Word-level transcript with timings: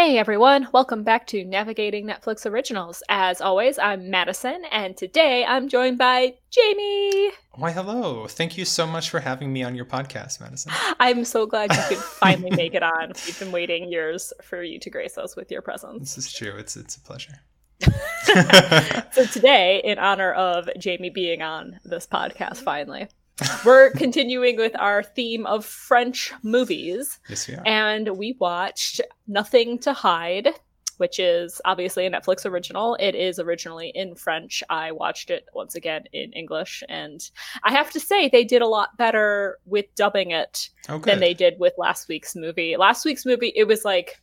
Hey 0.00 0.16
everyone, 0.16 0.68
welcome 0.72 1.02
back 1.02 1.26
to 1.26 1.44
Navigating 1.44 2.06
Netflix 2.06 2.48
Originals. 2.48 3.02
As 3.08 3.40
always, 3.40 3.80
I'm 3.80 4.10
Madison, 4.10 4.62
and 4.70 4.96
today 4.96 5.44
I'm 5.44 5.68
joined 5.68 5.98
by 5.98 6.34
Jamie. 6.52 7.32
Why, 7.54 7.72
hello. 7.72 8.28
Thank 8.28 8.56
you 8.56 8.64
so 8.64 8.86
much 8.86 9.10
for 9.10 9.18
having 9.18 9.52
me 9.52 9.64
on 9.64 9.74
your 9.74 9.84
podcast, 9.84 10.40
Madison. 10.40 10.70
I'm 11.00 11.24
so 11.24 11.46
glad 11.46 11.72
you 11.72 11.82
could 11.88 11.98
finally 11.98 12.52
make 12.52 12.74
it 12.74 12.82
on. 12.84 13.10
We've 13.26 13.38
been 13.40 13.50
waiting 13.50 13.90
years 13.90 14.32
for 14.40 14.62
you 14.62 14.78
to 14.78 14.88
grace 14.88 15.18
us 15.18 15.34
with 15.34 15.50
your 15.50 15.62
presence. 15.62 16.14
This 16.14 16.26
is 16.26 16.32
true. 16.32 16.56
It's 16.56 16.76
it's 16.76 16.94
a 16.94 17.00
pleasure. 17.00 17.34
so 19.10 19.26
today, 19.26 19.80
in 19.82 19.98
honor 19.98 20.32
of 20.32 20.68
Jamie 20.78 21.10
being 21.10 21.42
on 21.42 21.80
this 21.84 22.06
podcast 22.06 22.58
finally, 22.58 23.08
we're 23.64 23.90
continuing 23.92 24.56
with 24.56 24.74
our 24.78 25.02
theme 25.02 25.46
of 25.46 25.64
French 25.64 26.32
movies. 26.42 27.18
Yes, 27.28 27.48
we 27.48 27.54
are. 27.54 27.62
And 27.66 28.16
we 28.16 28.36
watched 28.40 29.00
Nothing 29.26 29.78
to 29.80 29.92
Hide, 29.92 30.48
which 30.96 31.18
is 31.20 31.60
obviously 31.64 32.06
a 32.06 32.10
Netflix 32.10 32.44
original. 32.44 32.96
It 32.96 33.14
is 33.14 33.38
originally 33.38 33.90
in 33.94 34.16
French. 34.16 34.62
I 34.68 34.92
watched 34.92 35.30
it 35.30 35.46
once 35.54 35.74
again 35.74 36.04
in 36.12 36.32
English. 36.32 36.82
And 36.88 37.20
I 37.62 37.72
have 37.72 37.90
to 37.92 38.00
say, 38.00 38.28
they 38.28 38.44
did 38.44 38.62
a 38.62 38.66
lot 38.66 38.96
better 38.96 39.58
with 39.64 39.86
dubbing 39.94 40.32
it 40.32 40.68
oh, 40.88 40.98
than 40.98 41.20
they 41.20 41.34
did 41.34 41.54
with 41.58 41.74
last 41.78 42.08
week's 42.08 42.34
movie. 42.34 42.76
Last 42.76 43.04
week's 43.04 43.24
movie, 43.24 43.52
it 43.54 43.64
was 43.68 43.84
like 43.84 44.20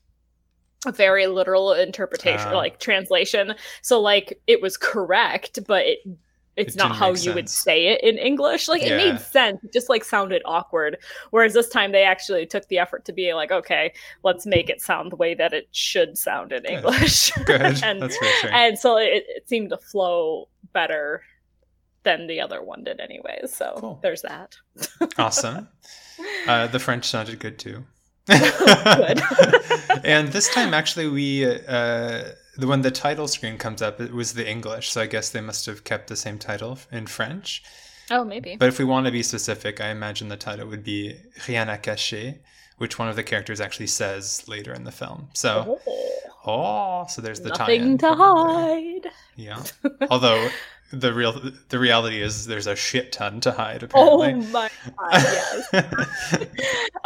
a 0.85 0.91
very 0.91 1.27
literal 1.27 1.71
interpretation, 1.73 2.49
Ah. 2.49 2.57
like 2.57 2.79
translation. 2.79 3.55
So, 3.81 3.99
like, 3.99 4.39
it 4.45 4.61
was 4.61 4.77
correct, 4.77 5.59
but 5.67 5.85
it 5.85 5.99
it's 6.57 6.75
It 6.75 6.77
not 6.77 6.95
how 6.95 7.13
you 7.13 7.33
would 7.33 7.49
say 7.49 7.87
it 7.87 8.01
in 8.03 8.17
English. 8.17 8.67
Like 8.67 8.81
it 8.83 8.95
made 8.95 9.19
sense, 9.19 9.63
it 9.63 9.73
just 9.73 9.89
like 9.89 10.03
sounded 10.03 10.41
awkward. 10.45 10.97
Whereas 11.31 11.53
this 11.53 11.67
time 11.69 11.91
they 11.91 12.03
actually 12.03 12.45
took 12.45 12.67
the 12.67 12.77
effort 12.79 13.05
to 13.05 13.13
be 13.13 13.33
like, 13.33 13.51
okay, 13.51 13.93
let's 14.23 14.45
make 14.45 14.69
it 14.69 14.81
sound 14.81 15.11
the 15.11 15.15
way 15.17 15.33
that 15.35 15.53
it 15.53 15.67
should 15.71 16.17
sound 16.17 16.51
in 16.53 16.63
English. 16.65 17.31
Good. 17.45 17.83
and 17.83 18.01
That's 18.01 18.21
reassuring. 18.21 18.55
and 18.55 18.79
so 18.79 18.97
it, 18.97 19.25
it 19.27 19.47
seemed 19.49 19.69
to 19.71 19.77
flow 19.77 20.47
better 20.73 21.23
than 22.03 22.27
the 22.27 22.39
other 22.39 22.61
one 22.63 22.83
did 22.83 22.99
anyways. 22.99 23.53
So 23.53 23.73
Cool. 23.77 23.99
there's 24.01 24.21
that. 24.21 24.55
awesome. 25.17 25.67
Uh, 26.47 26.65
the 26.67 26.79
French 26.79 27.03
sounded 27.03 27.39
good 27.41 27.59
too. 27.59 27.83
Good. 28.27 29.21
and 30.05 30.29
this 30.29 30.47
time, 30.53 30.73
actually, 30.73 31.09
we 31.09 31.45
uh, 31.67 32.23
when 32.57 32.81
the 32.81 32.91
title 32.91 33.27
screen 33.27 33.57
comes 33.57 33.81
up, 33.81 33.99
it 33.99 34.13
was 34.13 34.33
the 34.33 34.47
English. 34.47 34.91
So 34.91 35.01
I 35.01 35.07
guess 35.07 35.29
they 35.29 35.41
must 35.41 35.65
have 35.65 35.83
kept 35.83 36.07
the 36.07 36.15
same 36.15 36.37
title 36.37 36.79
in 36.91 37.07
French. 37.07 37.63
oh, 38.11 38.23
maybe. 38.23 38.55
But 38.55 38.69
if 38.69 38.79
we 38.79 38.85
want 38.85 39.05
to 39.05 39.11
be 39.11 39.23
specific, 39.23 39.81
I 39.81 39.89
imagine 39.89 40.29
the 40.29 40.37
title 40.37 40.67
would 40.67 40.83
be 40.83 41.15
Rien 41.47 41.67
à 41.67 41.81
cacher, 41.81 42.39
which 42.77 42.99
one 42.99 43.07
of 43.07 43.15
the 43.15 43.23
characters 43.23 43.59
actually 43.59 43.87
says 43.87 44.47
later 44.47 44.73
in 44.73 44.83
the 44.83 44.91
film. 44.91 45.29
So, 45.33 45.79
oh, 45.87 46.21
oh 46.45 47.05
so 47.09 47.21
there's 47.21 47.41
the 47.41 47.49
Nothing 47.49 47.97
to 47.99 48.13
hide. 48.13 49.07
Yeah. 49.35 49.63
Although 50.09 50.49
the 50.91 51.13
real 51.13 51.41
the 51.69 51.79
reality 51.79 52.21
is 52.21 52.45
there's 52.45 52.67
a 52.67 52.75
shit 52.75 53.11
ton 53.11 53.39
to 53.41 53.51
hide 53.51 53.83
oh 53.95 54.21
Apparently. 54.21 54.47
Oh 54.47 54.51
my 54.51 54.69
god, 54.97 55.23
yes. 55.73 56.45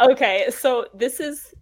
okay, 0.00 0.46
so 0.50 0.86
this 0.94 1.18
is 1.18 1.54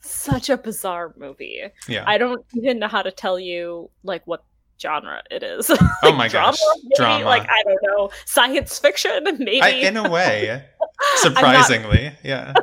such 0.00 0.48
a 0.50 0.56
bizarre 0.56 1.14
movie. 1.16 1.62
yeah. 1.88 2.04
I 2.06 2.18
don't 2.18 2.44
even 2.54 2.78
know 2.78 2.88
how 2.88 3.02
to 3.02 3.10
tell 3.12 3.38
you 3.38 3.90
like 4.02 4.26
what 4.26 4.44
genre 4.80 5.22
it 5.30 5.42
is. 5.42 5.70
oh 6.02 6.12
my 6.16 6.26
drama, 6.28 6.52
gosh. 6.52 6.58
maybe? 6.82 6.94
Drama. 6.96 7.24
Like 7.26 7.46
I 7.50 7.62
don't 7.64 7.78
know, 7.82 8.10
science 8.24 8.78
fiction, 8.78 9.24
maybe. 9.38 9.60
I, 9.62 9.68
in 9.70 9.96
a 9.98 10.08
way, 10.10 10.64
surprisingly, 11.16 12.12
yeah. 12.24 12.54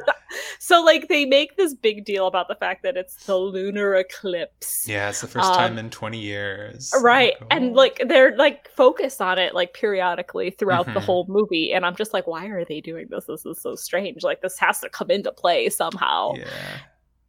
so 0.59 0.83
like 0.83 1.07
they 1.09 1.25
make 1.25 1.57
this 1.57 1.73
big 1.75 2.05
deal 2.05 2.25
about 2.25 2.47
the 2.47 2.55
fact 2.55 2.81
that 2.83 2.97
it's 2.97 3.25
the 3.25 3.37
lunar 3.37 3.93
eclipse. 3.95 4.85
Yeah, 4.87 5.09
it's 5.09 5.21
the 5.21 5.27
first 5.27 5.45
Um, 5.47 5.55
time 5.55 5.77
in 5.77 5.89
20 5.91 6.17
years. 6.19 6.91
Right. 7.01 7.33
Like, 7.39 7.47
And 7.51 7.71
oh. 7.71 7.73
like 7.73 8.01
they're 8.07 8.35
like 8.35 8.67
focused 8.69 9.21
on 9.21 9.37
it 9.37 9.53
like 9.53 9.73
periodically 9.73 10.49
throughout 10.51 10.85
the 10.87 10.99
Mhm. 10.99 11.03
whole 11.03 11.25
movie. 11.29 11.71
And 11.71 11.85
I'm 11.85 11.95
just 11.95 12.13
like, 12.13 12.25
why 12.27 12.47
are 12.47 12.65
they 12.65 12.81
doing 12.81 13.07
this? 13.11 13.25
This 13.25 13.45
is 13.45 13.61
so 13.61 13.75
strange. 13.75 14.23
Like 14.23 14.41
this 14.41 14.57
has 14.59 14.79
to 14.81 14.89
come 14.89 15.11
into 15.11 15.31
play 15.31 15.69
somehow. 15.69 16.33
Yeah. 16.35 16.45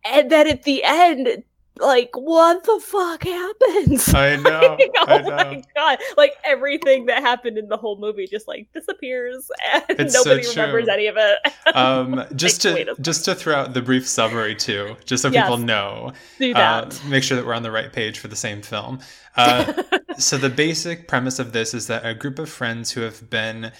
And 0.09 0.31
then 0.31 0.47
at 0.49 0.63
the 0.65 0.83
end, 0.85 1.45
like, 1.81 2.11
what 2.15 2.65
the 2.65 2.81
fuck 2.85 3.23
happens? 3.23 4.13
I 4.13 4.35
know. 4.43 4.77
oh 4.81 5.05
I 5.07 5.19
know. 5.21 5.31
my 5.31 5.63
god! 5.77 5.99
Like 6.17 6.33
everything 6.45 7.07
that 7.07 7.23
happened 7.23 7.57
in 7.57 7.69
the 7.69 7.77
whole 7.77 7.99
movie 7.99 8.27
just 8.27 8.49
like 8.49 8.67
disappears, 8.75 9.49
and 9.73 9.85
It's 10.01 10.15
so 10.15 10.29
nobody 10.29 10.49
remembers 10.49 10.89
any 10.89 11.07
of 11.07 11.17
it. 11.19 11.39
Um, 11.75 12.25
just 12.35 12.65
Like, 12.65 12.87
to 12.87 12.97
just 13.01 13.27
to 13.27 13.35
throw 13.35 13.55
out 13.55 13.75
the 13.75 13.83
brief 13.83 14.09
summary 14.09 14.55
too, 14.57 14.97
just 15.05 15.23
so 15.23 15.29
Yes. 15.29 15.45
people 15.45 15.59
know, 15.59 16.13
Do 16.39 16.53
uh, 16.55 16.91
make 17.07 17.23
sure 17.23 17.37
that 17.37 17.45
we're 17.47 17.55
on 17.55 17.63
the 17.63 17.71
right 17.71 17.93
page 17.93 18.19
for 18.19 18.27
the 18.29 18.37
same 18.37 18.63
film. 18.63 19.01
Uh, 19.37 19.83
so 20.19 20.39
the 20.39 20.49
basic 20.49 21.07
premise 21.07 21.39
of 21.39 21.53
this 21.53 21.75
is 21.75 21.87
that 21.89 22.05
a 22.07 22.15
group 22.15 22.39
of 22.39 22.49
friends 22.49 22.93
who 22.93 23.03
have 23.03 23.29
been 23.29 23.71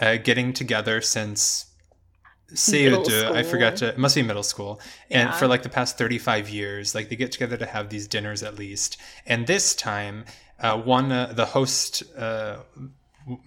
uh, 0.00 0.16
getting 0.16 0.52
together 0.52 1.00
since 1.00 1.65
CE2, 2.52 3.32
I 3.32 3.42
forgot 3.42 3.76
to, 3.76 3.88
it 3.88 3.98
must 3.98 4.14
be 4.14 4.22
middle 4.22 4.42
school. 4.42 4.80
And 5.10 5.28
Yeah. 5.28 5.36
for 5.36 5.46
like 5.48 5.62
the 5.62 5.68
past 5.68 5.98
35 5.98 6.48
years, 6.48 6.94
like 6.94 7.08
they 7.08 7.16
get 7.16 7.32
together 7.32 7.56
to 7.56 7.66
have 7.66 7.88
these 7.88 8.06
dinners 8.06 8.42
at 8.42 8.56
least. 8.56 8.96
And 9.26 9.46
this 9.46 9.74
time, 9.74 10.24
uh, 10.60 10.78
one, 10.78 11.10
uh, 11.12 11.32
the 11.34 11.46
host, 11.46 12.02
uh, 12.16 12.58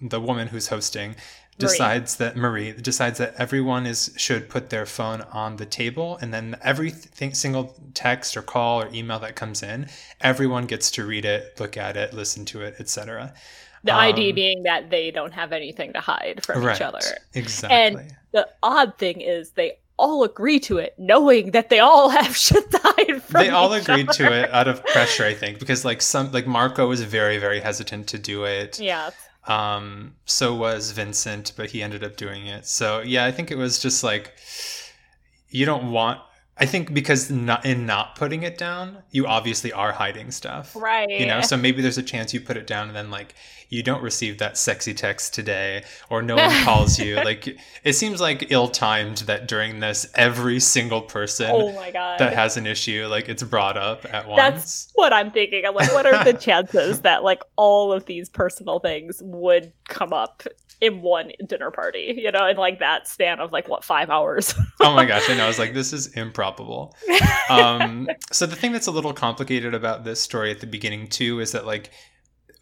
the 0.02 0.20
woman 0.20 0.48
who's 0.48 0.68
hosting, 0.68 1.16
decides 1.58 2.16
that 2.16 2.36
Marie 2.36 2.72
decides 2.72 3.18
that 3.18 3.34
everyone 3.36 3.86
is 3.86 4.12
should 4.16 4.48
put 4.48 4.70
their 4.70 4.86
phone 4.86 5.20
on 5.30 5.56
the 5.56 5.66
table 5.66 6.18
and 6.22 6.32
then 6.32 6.56
every 6.62 6.90
th- 6.90 7.34
single 7.34 7.76
text 7.92 8.34
or 8.36 8.42
call 8.42 8.80
or 8.80 8.88
email 8.94 9.18
that 9.18 9.36
comes 9.36 9.62
in 9.62 9.86
everyone 10.22 10.64
gets 10.64 10.90
to 10.90 11.04
read 11.04 11.24
it 11.26 11.60
look 11.60 11.76
at 11.76 11.96
it 11.98 12.14
listen 12.14 12.46
to 12.46 12.62
it 12.62 12.74
etc 12.78 13.34
the 13.84 13.92
ID 13.92 14.30
um, 14.30 14.34
being 14.34 14.62
that 14.62 14.90
they 14.90 15.10
don't 15.10 15.32
have 15.32 15.52
anything 15.52 15.92
to 15.92 16.00
hide 16.00 16.44
from 16.44 16.62
right 16.64 16.76
each 16.76 16.82
other. 16.82 17.00
exactly 17.34 18.06
The 18.32 18.48
odd 18.62 18.96
thing 18.98 19.20
is 19.20 19.50
they 19.50 19.78
all 19.96 20.24
agree 20.24 20.58
to 20.60 20.78
it, 20.78 20.94
knowing 20.98 21.50
that 21.50 21.68
they 21.68 21.78
all 21.80 22.08
have 22.08 22.34
shit 22.36 22.70
to 22.70 22.80
hide 22.82 23.22
from. 23.22 23.42
they 23.42 23.50
all 23.50 23.72
agreed 23.72 24.08
other. 24.08 24.24
to 24.28 24.32
it 24.44 24.50
out 24.50 24.66
of 24.66 24.82
pressure 24.86 25.24
i 25.24 25.34
think 25.34 25.58
because 25.58 25.84
like 25.84 26.00
some 26.00 26.32
like 26.32 26.46
marco 26.46 26.88
was 26.88 27.02
very 27.02 27.36
very 27.38 27.60
hesitant 27.60 28.06
to 28.06 28.18
do 28.18 28.44
it 28.44 28.80
Yeah. 28.80 29.10
um 29.46 30.14
so 30.24 30.54
was 30.54 30.92
vincent 30.92 31.52
but 31.56 31.68
he 31.70 31.82
ended 31.82 32.02
up 32.02 32.16
doing 32.16 32.46
it 32.46 32.66
so 32.66 33.00
yeah 33.00 33.26
i 33.26 33.30
think 33.32 33.50
it 33.50 33.56
was 33.58 33.78
just 33.78 34.02
like 34.02 34.32
you 35.50 35.66
don't 35.66 35.90
want 35.92 36.20
i 36.60 36.66
think 36.66 36.92
because 36.94 37.30
not 37.30 37.64
in 37.64 37.86
not 37.86 38.14
putting 38.16 38.42
it 38.42 38.56
down 38.58 38.98
you 39.10 39.26
obviously 39.26 39.72
are 39.72 39.92
hiding 39.92 40.30
stuff 40.30 40.74
Right. 40.76 41.08
you 41.10 41.26
know 41.26 41.40
so 41.40 41.56
maybe 41.56 41.82
there's 41.82 41.98
a 41.98 42.02
chance 42.02 42.32
you 42.34 42.40
put 42.40 42.56
it 42.56 42.66
down 42.66 42.88
and 42.88 42.96
then 42.96 43.10
like 43.10 43.34
you 43.72 43.84
don't 43.84 44.02
receive 44.02 44.38
that 44.38 44.56
sexy 44.58 44.92
text 44.92 45.32
today 45.32 45.84
or 46.10 46.22
no 46.22 46.34
one 46.36 46.50
calls 46.64 46.98
you 46.98 47.14
like 47.16 47.56
it 47.84 47.92
seems 47.92 48.20
like 48.20 48.50
ill-timed 48.50 49.18
that 49.18 49.46
during 49.46 49.78
this 49.80 50.06
every 50.16 50.58
single 50.58 51.00
person 51.02 51.48
oh 51.50 51.72
my 51.72 51.90
god. 51.92 52.18
that 52.18 52.32
has 52.34 52.56
an 52.56 52.66
issue 52.66 53.06
like 53.08 53.28
it's 53.28 53.42
brought 53.44 53.76
up 53.76 54.04
at 54.12 54.26
once 54.26 54.36
That's 54.38 54.88
what 54.94 55.12
I'm 55.12 55.30
thinking. 55.30 55.64
I'm 55.66 55.74
like, 55.74 55.92
what 55.94 56.04
are 56.04 56.22
the 56.24 56.32
chances 56.38 57.00
that 57.02 57.22
like 57.24 57.42
all 57.56 57.90
of 57.92 58.04
these 58.04 58.28
personal 58.28 58.80
things 58.80 59.22
would 59.24 59.72
come 59.88 60.12
up 60.12 60.42
in 60.80 61.00
one 61.00 61.32
dinner 61.46 61.70
party? 61.70 62.14
You 62.18 62.30
know, 62.32 62.46
in 62.46 62.56
like 62.58 62.80
that 62.80 63.08
span 63.08 63.40
of 63.40 63.50
like 63.50 63.66
what 63.68 63.82
five 63.84 64.10
hours? 64.10 64.54
oh 64.80 64.94
my 64.94 65.04
gosh 65.12 65.28
i 65.30 65.34
know 65.36 65.44
i 65.44 65.48
was 65.48 65.58
like 65.58 65.72
this 65.74 65.92
is 65.92 66.08
improbable 66.50 66.94
um 67.50 68.08
so 68.32 68.46
the 68.46 68.56
thing 68.56 68.72
that's 68.72 68.86
a 68.86 68.90
little 68.90 69.12
complicated 69.12 69.74
about 69.74 70.04
this 70.04 70.20
story 70.20 70.50
at 70.50 70.60
the 70.60 70.66
beginning 70.66 71.06
too 71.06 71.40
is 71.40 71.52
that 71.52 71.66
like 71.66 71.90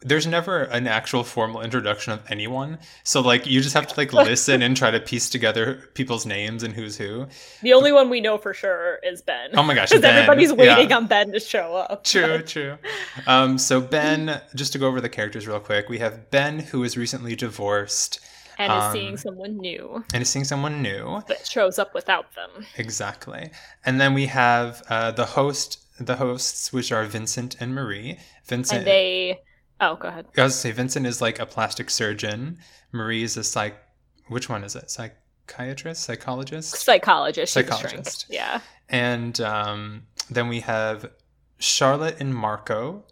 there's 0.03 0.28
never 0.28 0.62
an 0.62 0.87
actual 0.87 1.25
formal 1.25 1.60
introduction 1.60 2.12
of 2.12 2.22
anyone 2.31 2.78
so 3.03 3.21
like 3.21 3.47
you 3.47 3.60
just 3.60 3.75
have 3.75 3.87
to 3.87 3.94
like 3.97 4.12
listen 4.12 4.62
and 4.62 4.77
try 4.77 4.93
to 4.93 5.00
piece 5.00 5.28
together 5.28 5.91
people's 5.94 6.25
names 6.25 6.62
and 6.62 6.72
who's 6.75 6.97
who 6.97 7.27
the 7.62 7.72
only 7.72 7.91
one 7.91 8.09
we 8.09 8.21
know 8.21 8.38
for 8.38 8.54
sure 8.54 9.00
is 9.03 9.22
Ben. 9.22 9.50
oh 9.54 9.62
my 9.62 9.75
gosh 9.75 9.88
Because 9.98 10.04
everybody's 10.04 10.50
yeah. 10.50 10.77
waiting 10.77 10.93
on 10.93 11.06
Ben 11.09 11.32
to 11.32 11.41
show 11.41 11.75
up. 11.75 12.04
True, 12.04 12.42
true. 12.42 12.78
Um, 13.27 13.59
so 13.59 13.80
Ben, 13.80 14.41
just 14.54 14.72
to 14.74 14.78
go 14.78 14.86
over 14.86 15.01
the 15.01 15.09
characters 15.09 15.48
real 15.48 15.59
quick, 15.59 15.89
we 15.89 15.98
have 15.98 16.30
Ben 16.30 16.60
who 16.60 16.84
is 16.84 16.97
recently 16.97 17.34
divorced 17.34 18.21
And 18.59 18.72
is 18.72 18.83
Um, 18.84 18.93
seeing 18.93 19.16
someone 19.16 19.57
new 19.59 20.05
and 20.13 20.22
is 20.22 20.28
seeing 20.28 20.45
someone 20.45 20.83
new. 20.83 21.22
that 21.28 21.47
shows 21.47 21.78
up 21.78 21.95
without 21.95 22.34
them. 22.34 22.66
Exactly. 22.77 23.51
And 23.84 24.01
then 24.01 24.15
we 24.15 24.27
have 24.27 24.83
uh, 24.91 25.13
the 25.13 25.27
host, 25.27 25.78
the 26.01 26.16
hosts, 26.16 26.72
which 26.72 26.91
are 26.93 27.05
Vincent 27.05 27.57
and 27.60 27.75
Marie. 27.75 28.19
Vincent, 28.45 28.78
And 28.78 28.87
they 28.87 29.39
Oh, 29.81 29.95
go 29.95 30.09
ahead. 30.09 30.27
I 30.37 30.43
was 30.43 30.57
say 30.57 30.72
Vincent 30.72 31.07
is 31.07 31.21
like 31.22 31.39
a 31.39 31.47
plastic 31.47 31.89
surgeon. 31.89 32.59
Marie 32.91 33.22
is 33.22 33.37
a 33.37 33.45
psych. 33.45 33.77
Which 34.27 34.49
one 34.49 34.65
is 34.65 34.75
it? 34.75 34.91
Psychiatrist, 34.91 36.03
psychologist, 36.03 36.71
Psychologist. 36.75 37.53
she's 37.55 37.63
a 37.63 37.66
shrink. 37.66 37.83
Psychologist. 37.91 38.27
Yeah. 38.28 38.60
and 38.89 39.41
um, 39.41 40.03
then 40.31 40.49
we 40.49 40.60
have 40.60 41.10
Charlotte 41.59 42.16
and 42.21 42.34
Marco. 42.34 43.05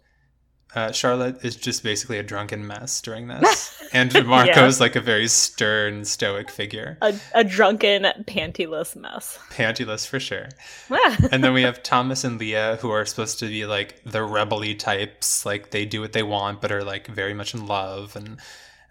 Uh, 0.75 0.91
Charlotte 0.91 1.43
is 1.43 1.55
just 1.55 1.81
basically 1.81 2.19
a 2.19 2.23
drunken 2.23 2.67
mess 2.67 3.01
during 3.01 3.27
this, 3.27 3.81
and 3.93 4.13
Marco's 4.25 4.79
yeah. 4.79 4.83
like 4.83 4.95
a 4.95 5.01
very 5.01 5.27
stern, 5.27 6.03
stoic 6.03 6.51
figure. 6.51 6.97
A, 7.01 7.15
a 7.33 7.43
drunken, 7.43 8.05
pantyless 8.25 8.95
mess. 8.95 9.39
Pantyless 9.49 10.05
for 10.05 10.19
sure. 10.19 10.49
and 11.31 11.43
then 11.43 11.53
we 11.53 11.61
have 11.61 11.83
Thomas 11.83 12.23
and 12.23 12.39
Leah, 12.39 12.77
who 12.81 12.91
are 12.91 13.05
supposed 13.05 13.39
to 13.39 13.47
be 13.47 13.65
like 13.65 14.01
the 14.05 14.23
rebelly 14.23 14.75
types, 14.75 15.45
like 15.45 15.71
they 15.71 15.85
do 15.85 16.01
what 16.01 16.13
they 16.13 16.23
want, 16.23 16.61
but 16.61 16.71
are 16.71 16.83
like 16.83 17.07
very 17.07 17.33
much 17.33 17.53
in 17.53 17.65
love 17.65 18.15
and. 18.15 18.39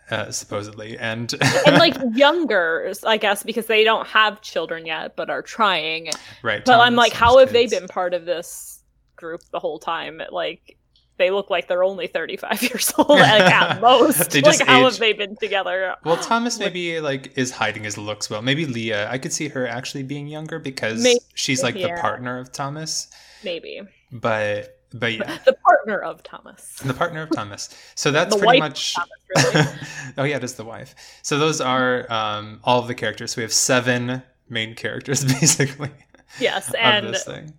Uh, 0.09 0.31
supposedly 0.31 0.97
and 0.99 1.35
and 1.67 1.79
like 1.79 1.97
younger 2.15 2.93
i 3.03 3.17
guess 3.17 3.43
because 3.43 3.67
they 3.67 3.83
don't 3.83 4.07
have 4.07 4.41
children 4.41 4.87
yet 4.87 5.17
but 5.17 5.29
are 5.29 5.43
trying 5.43 6.09
right 6.45 6.65
but 6.65 6.75
Thomas 6.75 6.87
i'm 6.87 6.95
like 6.95 7.13
how 7.13 7.39
have 7.39 7.51
kids. 7.51 7.73
they 7.73 7.81
been 7.81 7.89
part 7.89 8.15
of 8.15 8.25
this 8.25 8.85
group 9.17 9.41
the 9.51 9.59
whole 9.59 9.81
time 9.81 10.23
like 10.31 10.79
they 11.19 11.31
look 11.31 11.51
like 11.51 11.69
they're 11.69 11.85
only 11.85 12.07
35 12.07 12.63
years 12.71 12.93
old 12.99 13.09
like, 13.09 13.41
at 13.43 13.81
most. 13.81 14.31
they 14.31 14.41
just 14.41 14.61
like 14.61 14.69
how 14.69 14.85
have 14.85 14.99
they 14.99 15.13
been 15.13 15.37
together? 15.37 15.97
Well 16.05 16.17
thomas 16.17 16.59
maybe 16.59 17.01
like 17.01 17.37
is 17.37 17.51
hiding 17.51 17.85
his 17.85 17.99
looks 17.99 18.29
well. 18.31 18.43
Maybe 18.43 18.67
leah 18.67 19.09
i 19.11 19.19
could 19.19 19.33
see 19.33 19.49
her 19.49 19.67
actually 19.67 20.03
being 20.03 20.27
younger 20.27 20.59
because 20.59 21.03
maybe, 21.03 21.21
she's 21.35 21.63
like 21.63 21.75
yeah. 21.75 21.95
the 21.95 22.01
partner 22.01 22.39
of 22.39 22.53
thomas. 22.53 23.09
Maybe. 23.45 23.83
But 24.13 24.81
but 24.93 25.13
yeah. 25.13 25.39
The 25.45 25.53
partner 25.53 25.99
of 25.99 26.23
thomas. 26.23 26.77
The 26.77 26.95
partner 26.95 27.23
of 27.23 27.31
thomas. 27.31 27.69
So 27.95 28.11
that's 28.11 28.37
pretty 28.37 28.61
much 28.61 28.95
thomas, 28.95 29.55
really. 29.55 29.67
oh 30.19 30.25
yeah 30.25 30.37
it 30.37 30.45
is 30.45 30.55
the 30.55 30.65
wife. 30.65 30.95
So 31.23 31.39
those 31.39 31.61
are 31.61 32.11
um 32.13 32.61
all 32.65 32.81
of 32.81 32.89
the 32.89 32.95
characters. 32.95 33.33
So 33.33 33.41
we 33.41 33.43
have 33.43 33.53
seven 33.53 34.23
main 34.49 34.75
characters 34.75 35.25
basically 35.25 35.91
yes 36.39 36.73
and 36.75 37.09
this 37.09 37.25
thing 37.25 37.53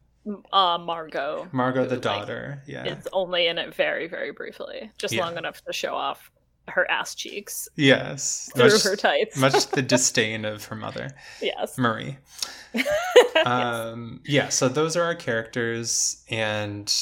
uh, 0.54 0.78
Margot. 0.78 1.48
Margot, 1.52 1.86
the 1.86 1.98
daughter. 1.98 2.62
Like, 2.66 2.68
yeah, 2.68 2.84
it's 2.86 3.08
only 3.14 3.48
in 3.48 3.58
it 3.58 3.74
very, 3.74 4.08
very 4.08 4.32
briefly, 4.32 4.92
just 4.98 5.14
yeah. 5.14 5.24
long 5.24 5.38
enough 5.38 5.64
to 5.66 5.74
show 5.74 5.96
off 5.96 6.32
her 6.70 6.90
ass 6.90 7.16
cheeks. 7.16 7.68
Yes, 7.76 8.50
through 8.56 8.72
much, 8.72 8.84
her 8.84 8.96
tights. 8.96 9.38
much 9.38 9.68
the 9.68 9.82
disdain 9.84 10.46
of 10.46 10.66
her 10.66 10.76
mother. 10.76 11.12
Yes, 11.42 11.78
Marie. 11.78 12.18
um, 13.46 14.22
yes. 14.24 14.34
Yeah, 14.34 14.50
so 14.50 14.70
those 14.70 14.96
are 14.96 15.04
our 15.04 15.16
characters, 15.16 16.24
and 16.30 16.94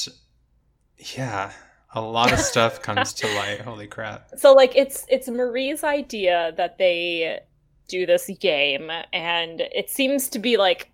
yeah, 1.16 1.52
a 1.94 2.00
lot 2.00 2.32
of 2.32 2.38
stuff 2.38 2.82
comes 2.82 3.12
to 3.14 3.34
light. 3.34 3.60
Holy 3.60 3.86
crap! 3.86 4.30
So 4.36 4.52
like, 4.52 4.76
it's 4.76 5.04
it's 5.08 5.28
Marie's 5.28 5.84
idea 5.84 6.52
that 6.56 6.78
they 6.78 7.40
do 7.88 8.06
this 8.06 8.30
game, 8.40 8.90
and 9.12 9.60
it 9.60 9.90
seems 9.90 10.28
to 10.30 10.38
be 10.38 10.56
like 10.56 10.90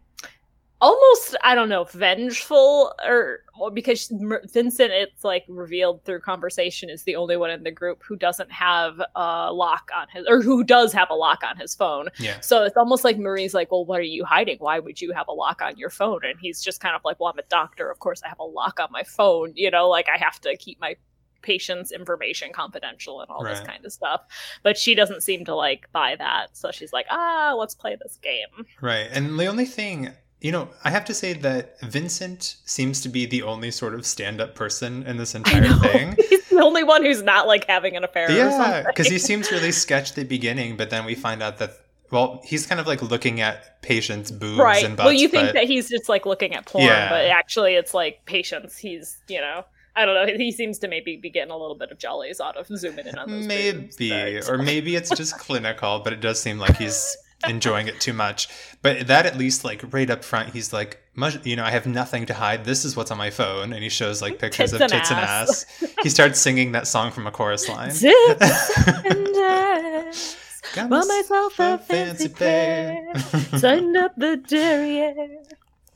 almost 0.83 1.37
I 1.45 1.55
don't 1.55 1.69
know 1.69 1.85
vengeful 1.85 2.93
or, 3.07 3.39
or 3.59 3.71
because 3.71 4.13
Vincent 4.53 4.91
it's 4.91 5.23
like 5.23 5.45
revealed 5.49 6.05
through 6.05 6.21
conversation 6.21 6.91
is 6.91 7.05
the 7.05 7.15
only 7.15 7.37
one 7.37 7.51
in 7.51 7.63
the 7.63 7.71
group 7.71 8.03
who 8.03 8.17
doesn't 8.17 8.51
have 8.51 9.01
a 9.15 9.53
lock 9.53 9.91
on 9.97 10.09
his 10.13 10.27
or 10.29 10.43
who 10.43 10.65
does 10.65 10.93
have 10.93 11.09
a 11.09 11.15
lock 11.15 11.43
on 11.49 11.57
his 11.57 11.75
phone. 11.75 12.09
Yeah. 12.19 12.41
So 12.41 12.65
it's 12.65 12.77
almost 12.77 13.05
like 13.05 13.17
Marie's 13.17 13.55
like, 13.55 13.71
well, 13.71 13.85
what 13.85 14.01
are 14.01 14.03
you 14.03 14.25
hiding? 14.25 14.59
Why 14.59 14.81
would 14.81 15.01
you 15.01 15.13
have 15.13 15.29
a 15.29 15.33
lock 15.33 15.63
on 15.63 15.77
your 15.77 15.91
phone? 15.91 16.21
And 16.25 16.39
he's 16.41 16.61
just 16.61 16.81
kind 16.81 16.97
of 16.97 17.03
like, 17.05 17.21
well, 17.21 17.31
I'm 17.33 17.39
a 17.39 17.49
doctor. 17.49 17.89
Of 17.89 18.01
course, 18.01 18.21
I 18.25 18.29
have 18.29 18.41
a 18.41 18.45
lock 18.45 18.81
on 18.81 18.89
my 18.91 19.05
phone. 19.05 19.53
You 19.55 19.71
know, 19.71 19.89
like 19.89 20.09
I 20.13 20.19
have 20.19 20.41
to 20.41 20.57
keep 20.57 20.81
my 20.81 20.97
patient's 21.43 21.93
information 21.93 22.53
confidential 22.53 23.21
and 23.21 23.31
all 23.31 23.45
right. 23.45 23.55
this 23.55 23.67
kind 23.67 23.85
of 23.85 23.93
stuff. 23.93 24.23
But 24.65 24.77
she 24.77 24.97
doesn't 24.97 25.23
seem 25.23 25.45
to 25.45 25.55
like 25.55 25.91
buy 25.93 26.17
that. 26.17 26.57
So 26.57 26.73
she's 26.73 26.93
like, 26.93 27.07
ah, 27.09 27.55
let's 27.57 27.75
play 27.75 27.97
this 28.03 28.19
game. 28.21 28.67
Right. 28.81 29.09
And 29.13 29.39
the 29.39 29.47
only 29.47 29.67
thing 29.67 30.11
you 30.43 30.51
know, 30.51 30.69
I 30.83 30.91
have 30.91 31.05
to 31.05 31.15
say 31.15 31.35
that 31.35 31.81
Vincent 31.83 32.57
seems 32.65 33.01
to 33.03 33.09
be 33.09 33.27
the 33.27 33.45
only 33.45 33.71
sort 33.71 33.95
of 33.95 34.05
stand-up 34.05 34.57
person 34.57 35.05
in 35.05 35.17
this 35.17 35.37
entire 35.37 35.73
thing. 35.75 36.17
He's 36.29 36.49
the 36.49 36.61
only 36.61 36.83
one 36.83 37.05
who's 37.05 37.23
not 37.23 37.47
like 37.47 37.65
having 37.69 37.97
an 37.97 38.03
affair. 38.03 38.31
Yeah, 38.31 38.83
because 38.85 39.07
he 39.07 39.19
seems 39.19 39.53
really 39.53 39.71
sketch 39.71 40.11
at 40.11 40.17
the 40.17 40.25
beginning, 40.25 40.77
but 40.77 40.91
then 40.91 41.05
we 41.05 41.15
find 41.15 41.43
out 41.43 41.59
that 41.59 41.71
well, 42.11 42.43
he's 42.45 42.67
kind 42.67 42.79
of 42.79 42.87
like 42.87 43.01
looking 43.01 43.41
at 43.41 43.81
patients' 43.81 44.31
boobs 44.31 44.59
right. 44.59 44.85
and 44.85 44.97
butts. 44.97 45.07
Well, 45.07 45.15
you 45.15 45.29
think 45.29 45.49
but... 45.49 45.55
that 45.55 45.65
he's 45.65 45.89
just 45.89 46.11
like 46.11 46.27
looking 46.27 46.55
at 46.55 46.67
porn, 46.67 46.85
yeah. 46.85 47.09
but 47.09 47.25
actually, 47.27 47.75
it's 47.75 47.95
like 47.95 48.27
patients. 48.27 48.77
He's 48.77 49.19
you 49.29 49.41
know. 49.41 49.65
I 49.95 50.07
don't 50.07 50.15
know. 50.15 50.35
He 50.35 50.53
seems 50.53 50.79
to 50.79 50.89
maybe 50.89 51.19
be 51.19 51.29
getting 51.29 51.51
a 51.51 51.57
little 51.57 51.77
bit 51.77 51.91
of 51.93 51.99
jollies 51.99 52.41
out 52.41 52.57
of 52.57 52.67
zooming 52.67 53.07
in 53.07 53.19
on 53.19 53.31
those. 53.31 53.47
Maybe, 53.47 54.41
or 54.49 54.57
maybe 54.57 54.97
it's 54.97 55.11
just 55.11 55.39
clinical, 55.39 56.01
but 56.01 56.15
it 56.15 56.21
does 56.23 56.41
seem 56.41 56.59
like 56.59 56.79
he's 56.79 57.15
enjoying 57.49 57.89
it 57.89 58.01
too 58.01 58.13
much. 58.13 58.49
But 58.83 59.07
that 59.07 59.27
at 59.27 59.37
least 59.37 59.65
like 59.65 59.83
right 59.93 60.11
up 60.11 60.25
front, 60.25 60.53
he's 60.53 60.73
like, 60.73 61.01
you 61.45 61.57
know, 61.57 61.65
I 61.65 61.71
have 61.71 61.87
nothing 61.87 62.27
to 62.27 62.35
hide. 62.35 62.65
This 62.65 62.85
is 62.85 62.97
what's 62.97 63.11
on 63.11 63.19
my 63.19 63.31
phone, 63.31 63.73
and 63.73 63.83
he 63.83 63.89
shows 63.89 64.23
like 64.23 64.39
pictures 64.39 64.71
tits 64.71 64.83
of 64.83 64.91
tits 64.91 65.11
and 65.11 65.21
ass. 65.21 65.67
And 65.81 65.91
ass. 65.91 65.97
he 66.03 66.09
starts 66.09 66.41
singing 66.41 66.73
that 66.73 66.87
song 66.87 67.11
from 67.11 67.27
a 67.27 67.31
chorus 67.31 67.69
line. 67.69 67.91
Tits. 67.91 68.03
Got 70.75 70.89
myself 70.89 71.59
a 71.59 71.79
fancy 71.79 72.29
pair. 72.29 73.13
Tighten 73.59 73.97
up 73.97 74.15
the 74.17 74.39
derriere. 74.39 75.43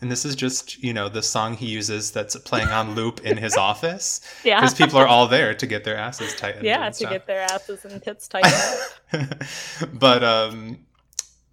And 0.00 0.10
this 0.10 0.26
is 0.26 0.36
just, 0.36 0.82
you 0.82 0.92
know, 0.92 1.08
the 1.08 1.22
song 1.22 1.56
he 1.56 1.66
uses 1.66 2.10
that's 2.10 2.36
playing 2.36 2.68
on 2.68 2.94
loop 2.94 3.24
in 3.24 3.38
his 3.38 3.56
office. 3.56 4.20
Yeah. 4.44 4.60
Because 4.60 4.74
people 4.74 4.98
are 4.98 5.06
all 5.06 5.26
there 5.26 5.54
to 5.54 5.66
get 5.66 5.84
their 5.84 5.96
asses 5.96 6.34
tightened. 6.34 6.66
Yeah, 6.66 6.90
to 6.90 7.06
get 7.06 7.26
their 7.26 7.42
asses 7.42 7.84
and 7.86 8.02
tits 8.02 8.28
tightened. 8.28 9.38
but 9.94 10.22
um 10.22 10.78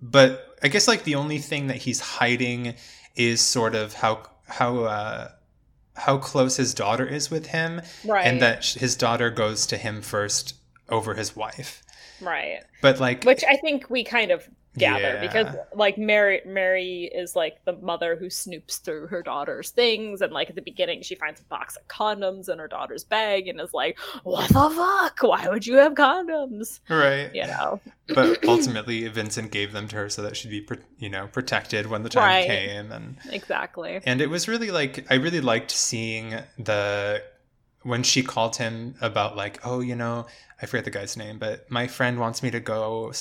but 0.03 0.57
I 0.61 0.67
guess 0.67 0.87
like 0.87 1.05
the 1.05 1.15
only 1.15 1.37
thing 1.39 1.67
that 1.67 1.77
he's 1.77 2.01
hiding 2.01 2.75
is 3.15 3.41
sort 3.41 3.73
of 3.73 3.93
how 3.93 4.23
how 4.47 4.83
uh, 4.83 5.29
how 5.95 6.17
close 6.17 6.57
his 6.57 6.73
daughter 6.73 7.05
is 7.05 7.31
with 7.31 7.47
him, 7.47 7.81
right? 8.05 8.25
And 8.27 8.41
that 8.41 8.65
his 8.65 8.95
daughter 8.95 9.29
goes 9.29 9.65
to 9.67 9.77
him 9.77 10.01
first 10.01 10.55
over 10.89 11.13
his 11.13 11.35
wife, 11.35 11.81
right? 12.21 12.59
But 12.81 12.99
like, 12.99 13.23
which 13.23 13.43
I 13.47 13.55
think 13.55 13.89
we 13.89 14.03
kind 14.03 14.31
of 14.31 14.47
gather 14.77 15.01
yeah. 15.13 15.21
because 15.21 15.55
like 15.75 15.97
Mary 15.97 16.41
Mary 16.45 17.03
is 17.13 17.35
like 17.35 17.63
the 17.65 17.73
mother 17.73 18.15
who 18.15 18.25
snoops 18.25 18.81
through 18.81 19.07
her 19.07 19.21
daughter's 19.21 19.69
things 19.69 20.21
and 20.21 20.33
like 20.33 20.49
at 20.49 20.55
the 20.55 20.61
beginning 20.61 21.01
she 21.03 21.15
finds 21.15 21.41
a 21.41 21.43
box 21.45 21.75
of 21.75 21.87
condoms 21.87 22.49
in 22.49 22.57
her 22.57 22.67
daughter's 22.67 23.03
bag 23.03 23.47
and 23.47 23.61
is 23.61 23.73
like 23.73 23.99
what 24.23 24.47
the 24.49 24.69
fuck? 24.69 25.19
Why 25.21 25.47
would 25.47 25.67
you 25.67 25.75
have 25.75 25.93
condoms? 25.93 26.79
Right. 26.89 27.33
You 27.33 27.45
know? 27.47 27.79
But 28.07 28.43
ultimately 28.47 29.07
Vincent 29.07 29.51
gave 29.51 29.73
them 29.73 29.87
to 29.89 29.95
her 29.95 30.09
so 30.09 30.23
that 30.23 30.35
she'd 30.35 30.49
be 30.49 30.67
you 30.97 31.09
know 31.09 31.27
protected 31.27 31.87
when 31.87 32.03
the 32.03 32.09
time 32.09 32.23
right. 32.23 32.47
came 32.47 32.91
and 32.91 33.17
exactly. 33.31 34.01
And 34.05 34.21
it 34.21 34.29
was 34.29 34.47
really 34.47 34.71
like 34.71 35.05
I 35.11 35.15
really 35.15 35.41
liked 35.41 35.71
seeing 35.71 36.35
the 36.57 37.23
when 37.83 38.01
she 38.01 38.23
called 38.23 38.55
him 38.55 38.95
about 39.01 39.35
like 39.35 39.59
oh 39.63 39.81
you 39.81 39.95
know 39.95 40.25
I 40.63 40.65
forget 40.65 40.85
the 40.85 40.91
guy's 40.91 41.17
name, 41.17 41.39
but 41.39 41.69
my 41.69 41.87
friend 41.87 42.19
wants 42.21 42.41
me 42.41 42.49
to 42.51 42.61
go 42.61 43.11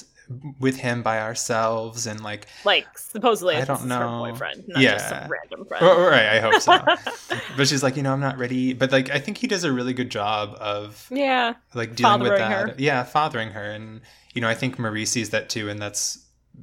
with 0.58 0.76
him 0.76 1.02
by 1.02 1.20
ourselves 1.20 2.06
and 2.06 2.22
like 2.22 2.46
like 2.64 2.86
supposedly 2.98 3.56
I 3.56 3.64
don't 3.64 3.86
know 3.86 3.98
her 3.98 4.30
boyfriend, 4.30 4.64
not 4.68 4.82
yeah. 4.82 4.92
just 4.92 5.08
some 5.08 5.30
random 5.30 5.64
friend. 5.66 5.84
right, 5.84 6.36
I 6.36 6.40
hope 6.40 6.60
so. 6.60 7.36
but 7.56 7.68
she's 7.68 7.82
like, 7.82 7.96
you 7.96 8.02
know, 8.02 8.12
I'm 8.12 8.20
not 8.20 8.38
ready. 8.38 8.72
But 8.72 8.92
like, 8.92 9.10
I 9.10 9.18
think 9.18 9.38
he 9.38 9.46
does 9.46 9.64
a 9.64 9.72
really 9.72 9.94
good 9.94 10.10
job 10.10 10.56
of 10.60 11.06
yeah, 11.10 11.54
like 11.74 11.94
dealing 11.94 12.20
with 12.20 12.36
that. 12.36 12.68
Her. 12.70 12.74
Yeah, 12.78 13.04
fathering 13.04 13.50
her, 13.50 13.64
and 13.64 14.00
you 14.34 14.40
know, 14.40 14.48
I 14.48 14.54
think 14.54 14.78
Marie 14.78 15.06
sees 15.06 15.30
that 15.30 15.48
too, 15.48 15.68
and 15.68 15.80
that's 15.80 16.18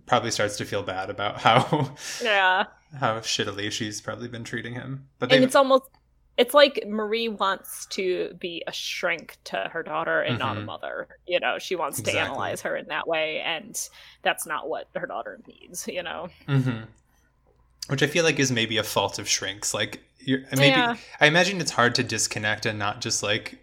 probably 0.06 0.32
starts 0.32 0.58
to 0.58 0.66
feel 0.66 0.84
bad 0.84 1.10
about 1.10 1.40
how 1.40 1.96
yeah 2.22 2.66
how 3.00 3.20
shittily 3.20 3.72
she's 3.72 4.02
probably 4.02 4.28
been 4.28 4.44
treating 4.44 4.74
him. 4.74 5.08
But 5.20 5.32
and 5.32 5.44
it's 5.44 5.56
almost 5.56 5.86
it's 6.40 6.54
like 6.54 6.86
Marie 6.88 7.28
wants 7.28 7.86
to 7.88 8.34
be 8.40 8.64
a 8.66 8.72
shrink 8.72 9.36
to 9.44 9.70
her 9.74 9.84
daughter 9.84 10.22
and 10.22 10.40
mm-hmm. 10.40 10.48
not 10.48 10.56
a 10.56 10.60
mm-hmm. 10.60 10.68
mother. 10.68 11.08
You 11.28 11.42
know, 11.42 11.60
she 11.60 11.76
wants 11.76 12.00
exactly. 12.00 12.22
to 12.22 12.26
analyze 12.28 12.62
her 12.62 12.78
in 12.78 12.88
that 12.88 13.10
way, 13.10 13.42
and 13.42 13.78
that's 14.22 14.48
not 14.48 14.70
what 14.70 14.88
her 14.96 15.06
daughter 15.06 15.42
needs. 15.46 15.86
You 15.86 16.02
know, 16.02 16.30
mm-hmm. 16.48 16.86
which 17.90 18.02
I 18.02 18.08
feel 18.08 18.24
like 18.24 18.40
is 18.40 18.54
maybe 18.54 18.78
a 18.78 18.84
fault 18.84 19.20
of 19.20 19.28
shrinks. 19.28 19.74
Like, 19.74 20.02
maybe 20.26 20.68
yeah. 20.68 20.96
I 21.20 21.28
imagine 21.28 21.60
it's 21.60 21.72
hard 21.72 21.94
to 21.96 22.04
disconnect 22.04 22.66
and 22.66 22.80
not 22.80 23.02
just 23.02 23.22
like 23.22 23.60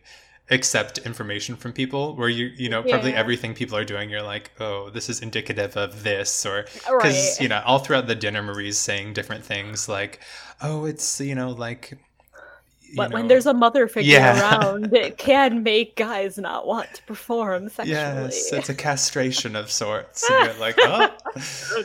accept 0.51 0.99
information 0.99 1.57
from 1.57 1.73
people 1.73 2.15
where 2.15 2.29
you 2.29 2.53
you 2.57 2.69
know 2.69 2.81
probably 2.81 3.11
yeah. 3.11 3.19
everything 3.19 3.53
people 3.53 3.77
are 3.77 3.85
doing 3.85 4.09
you're 4.09 4.23
like 4.23 4.53
oh 4.61 4.89
this 4.91 5.09
is 5.09 5.21
indicative 5.21 5.77
of 5.77 6.05
this 6.05 6.47
or 6.47 6.63
because 6.85 6.93
right. 6.93 7.37
you 7.41 7.49
know 7.49 7.61
all 7.67 7.81
throughout 7.81 8.07
the 8.07 8.15
dinner 8.15 8.41
marie's 8.41 8.79
saying 8.79 9.13
different 9.13 9.45
things 9.45 9.89
like 9.89 10.21
oh 10.63 10.85
it's 10.85 11.21
you 11.21 11.35
know 11.35 11.51
like 11.51 11.99
but 12.95 13.11
know, 13.11 13.15
when 13.15 13.29
there's 13.29 13.47
a 13.47 13.55
mother 13.55 13.89
figure 13.89 14.15
yeah. 14.15 14.41
around, 14.41 14.95
it 14.95 15.19
can 15.19 15.63
make 15.63 15.97
guys 15.97 16.39
not 16.39 16.67
want 16.67 16.93
to 16.95 17.03
perform 17.05 17.69
sexually. 17.69 17.91
Yes, 17.99 18.53
it's 18.53 18.69
a 18.69 18.75
castration 18.75 19.57
of 19.57 19.71
sorts. 19.71 20.29
You're 20.29 20.55
like, 20.55 20.77
oh. 20.79 21.15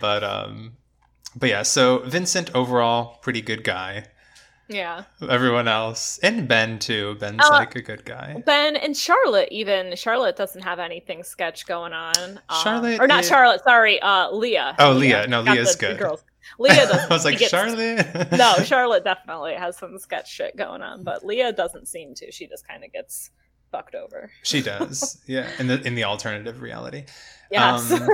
but 0.00 0.24
um, 0.24 0.76
but 1.36 1.48
yeah. 1.48 1.62
So 1.62 2.00
Vincent 2.00 2.54
overall, 2.54 3.18
pretty 3.22 3.40
good 3.40 3.64
guy. 3.64 4.06
Yeah. 4.68 5.04
Everyone 5.28 5.68
else, 5.68 6.18
and 6.22 6.48
Ben 6.48 6.78
too. 6.78 7.16
Ben's 7.20 7.44
uh, 7.44 7.50
like 7.50 7.76
a 7.76 7.82
good 7.82 8.04
guy. 8.04 8.42
Ben 8.46 8.76
and 8.76 8.96
Charlotte, 8.96 9.48
even 9.50 9.94
Charlotte 9.94 10.36
doesn't 10.36 10.62
have 10.62 10.78
anything 10.78 11.22
sketch 11.22 11.66
going 11.66 11.92
on. 11.92 12.14
Um, 12.48 12.62
Charlotte, 12.62 13.00
or 13.00 13.06
not 13.06 13.20
is... 13.20 13.28
Charlotte. 13.28 13.62
Sorry, 13.62 14.00
uh, 14.00 14.30
Leah. 14.30 14.74
Oh, 14.78 14.92
Leah. 14.92 15.18
Leah. 15.18 15.26
No, 15.26 15.42
Leah's 15.42 15.76
the, 15.76 15.80
good. 15.80 15.96
The 15.96 16.00
girls. 16.00 16.24
Leah 16.58 16.74
doesn't. 16.86 17.10
I 17.10 17.14
was 17.14 17.24
like 17.24 17.38
gets- 17.38 17.50
Charlotte. 17.50 18.32
no, 18.32 18.54
Charlotte 18.64 19.04
definitely 19.04 19.54
has 19.54 19.76
some 19.76 19.98
sketch 19.98 20.30
shit 20.30 20.56
going 20.56 20.82
on, 20.82 21.02
but 21.02 21.24
Leah 21.24 21.52
doesn't 21.52 21.88
seem 21.88 22.14
to. 22.14 22.30
She 22.32 22.46
just 22.46 22.66
kind 22.66 22.84
of 22.84 22.92
gets 22.92 23.30
fucked 23.72 23.94
over. 23.94 24.30
she 24.42 24.62
does. 24.72 25.20
Yeah, 25.26 25.48
in 25.58 25.66
the 25.66 25.80
in 25.86 25.94
the 25.94 26.04
alternative 26.04 26.60
reality. 26.62 27.04
Yes. 27.50 27.90
Um, 27.92 28.08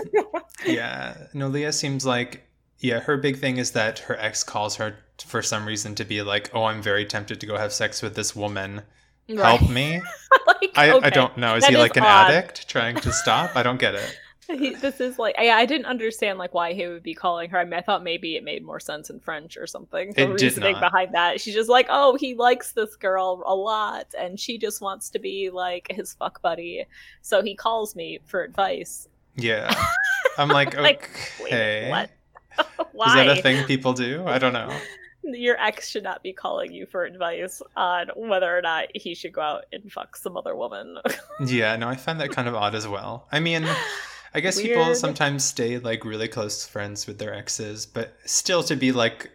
yeah. 0.67 1.17
No, 1.35 1.49
Leah 1.49 1.73
seems 1.73 2.05
like 2.07 2.47
yeah, 2.79 3.01
her 3.01 3.17
big 3.19 3.39
thing 3.39 3.59
is 3.59 3.73
that 3.73 3.99
her 4.01 4.17
ex 4.19 4.43
calls 4.43 4.77
her 4.77 4.97
for 5.27 5.43
some 5.43 5.67
reason 5.67 5.95
to 5.97 6.05
be 6.05 6.23
like, 6.23 6.51
"Oh, 6.55 6.65
I'm 6.65 6.81
very 6.83 7.05
tempted 7.05 7.41
to 7.41 7.47
go 7.47 7.57
have 7.59 7.73
sex 7.73 8.01
with 8.03 8.15
this 8.15 8.35
woman. 8.35 8.83
Help 9.29 9.69
me." 9.69 10.01
like, 10.47 10.71
I, 10.77 10.93
I 10.99 11.11
don't 11.11 11.37
know. 11.37 11.57
Is 11.57 11.63
That 11.63 11.71
he 11.71 11.77
is 11.77 11.81
like 11.83 11.97
an 11.97 12.03
odd. 12.05 12.31
addict 12.31 12.69
trying 12.69 12.97
to 12.97 13.13
stop? 13.13 13.55
I 13.55 13.63
don't 13.63 13.79
get 13.79 13.95
it. 13.95 14.19
He, 14.59 14.75
this 14.75 15.01
is 15.01 15.19
like 15.19 15.35
I, 15.39 15.51
I 15.51 15.67
didn't 15.67 15.87
understand 15.87 16.39
like 16.39 16.55
why 16.55 16.73
he 16.73 16.87
would 16.87 17.03
be 17.03 17.15
calling 17.15 17.51
her. 17.51 17.59
I 17.59 17.65
mean, 17.65 17.75
I 17.75 17.81
thought 17.83 18.03
maybe 18.03 18.37
it 18.37 18.45
made 18.45 18.65
more 18.65 18.81
sense 18.81 19.11
in 19.11 19.21
French 19.21 19.57
or 19.57 19.67
something. 19.67 20.13
The 20.13 20.23
It 20.23 20.43
reasoning 20.43 20.79
behind 20.81 21.15
that. 21.15 21.41
She's 21.41 21.55
just 21.55 21.69
like, 21.71 21.87
oh, 21.89 22.17
he 22.17 22.35
likes 22.35 22.73
this 22.73 22.97
girl 22.97 23.43
a 23.47 23.55
lot, 23.55 24.07
and 24.19 24.39
she 24.39 24.59
just 24.59 24.81
wants 24.81 25.11
to 25.11 25.19
be 25.19 25.51
like 25.51 25.87
his 25.91 26.15
fuck 26.15 26.41
buddy. 26.43 26.85
So 27.23 27.43
he 27.43 27.55
calls 27.55 27.95
me 27.97 28.21
for 28.25 28.43
advice. 28.43 29.09
Yeah. 29.37 29.73
I'm 30.39 30.49
like, 30.49 30.75
Like, 30.77 31.11
okay. 31.41 31.85
Wait, 31.85 31.91
what? 31.91 32.11
Is 32.81 32.87
why? 32.93 33.25
that 33.25 33.39
a 33.39 33.43
thing 33.43 33.65
people 33.67 33.93
do? 33.93 34.25
I 34.27 34.39
don't 34.39 34.53
know. 34.53 34.75
Your 35.23 35.61
ex 35.61 35.89
should 35.91 36.03
not 36.03 36.23
be 36.23 36.33
calling 36.33 36.73
you 36.73 36.87
for 36.87 37.05
advice 37.05 37.61
on 37.77 38.09
whether 38.17 38.57
or 38.57 38.63
not 38.63 38.87
he 38.95 39.15
should 39.15 39.33
go 39.35 39.43
out 39.43 39.65
and 39.73 39.91
fuck 39.93 40.17
some 40.17 40.37
other 40.37 40.57
woman. 40.57 40.97
Yeah, 41.45 41.77
no, 41.77 41.89
I 41.89 41.97
find 41.97 42.19
that 42.21 42.31
kind 42.31 42.49
of 42.49 42.55
odd 42.55 42.75
as 42.75 42.89
well. 42.89 43.27
I 43.31 43.39
mean, 43.39 43.65
I 44.35 44.41
guess 44.41 44.61
people 44.61 44.95
sometimes 44.95 45.45
stay 45.45 45.79
like 45.79 46.05
really 46.05 46.29
close 46.29 46.67
friends 46.67 47.07
with 47.07 47.19
their 47.19 47.35
exes, 47.35 47.87
but 47.87 48.15
still 48.25 48.63
to 48.65 48.77
be 48.77 48.93
like 48.93 49.31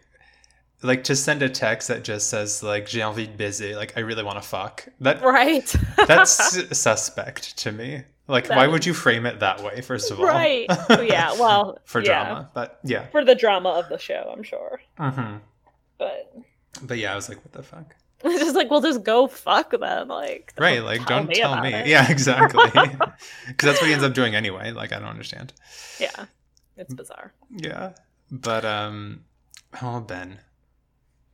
like 0.82 1.04
to 1.04 1.16
send 1.16 1.42
a 1.42 1.48
text 1.48 1.88
that 1.88 2.04
just 2.04 2.28
says 2.30 2.62
like 2.62 2.86
j'ai 2.86 3.02
envie 3.02 3.26
de 3.26 3.36
baiser, 3.36 3.76
like 3.76 3.92
I 3.96 4.00
really 4.00 4.22
want 4.22 4.40
to 4.42 4.46
fuck. 4.48 4.86
That 5.00 5.22
right. 5.22 5.74
that's 6.06 6.78
suspect 6.78 7.56
to 7.58 7.72
me. 7.72 8.02
Like 8.28 8.48
That 8.48 8.56
why 8.56 8.66
is- 8.66 8.72
would 8.72 8.86
you 8.86 8.94
frame 8.94 9.24
it 9.26 9.40
that 9.40 9.62
way 9.62 9.80
first 9.82 10.10
of 10.10 10.18
all? 10.18 10.26
right. 10.26 10.66
Yeah. 10.90 11.34
Well. 11.38 11.78
For 11.84 12.00
yeah. 12.00 12.24
drama. 12.24 12.50
But 12.54 12.80
yeah. 12.82 13.06
For 13.06 13.24
the 13.24 13.34
drama 13.34 13.70
of 13.70 13.88
the 13.88 13.98
show, 13.98 14.32
I'm 14.34 14.42
sure. 14.42 14.80
hmm 14.98 15.36
But 15.98 16.32
But 16.82 16.98
yeah, 16.98 17.12
I 17.12 17.16
was 17.16 17.28
like 17.28 17.38
what 17.44 17.52
the 17.52 17.62
fuck? 17.62 17.94
it's 18.24 18.42
just 18.44 18.56
like, 18.56 18.70
well, 18.70 18.80
just 18.80 19.02
go 19.02 19.26
fuck 19.26 19.70
them. 19.70 20.08
Like, 20.08 20.52
Right, 20.58 20.82
like 20.82 21.06
tell 21.06 21.24
don't 21.24 21.34
tell 21.34 21.60
me. 21.60 21.72
it. 21.74 21.86
Yeah, 21.86 22.10
exactly. 22.10 22.68
Cuz 22.70 23.62
that's 23.62 23.80
what 23.80 23.86
he 23.86 23.92
ends 23.92 24.04
up 24.04 24.14
doing 24.14 24.34
anyway. 24.34 24.72
Like 24.72 24.92
I 24.92 24.98
don't 24.98 25.08
understand. 25.08 25.52
Yeah. 26.00 26.26
It's 26.76 26.94
bizarre. 26.94 27.32
Yeah. 27.50 27.92
But 28.30 28.64
um 28.64 29.24
oh 29.82 30.00
Ben. 30.00 30.40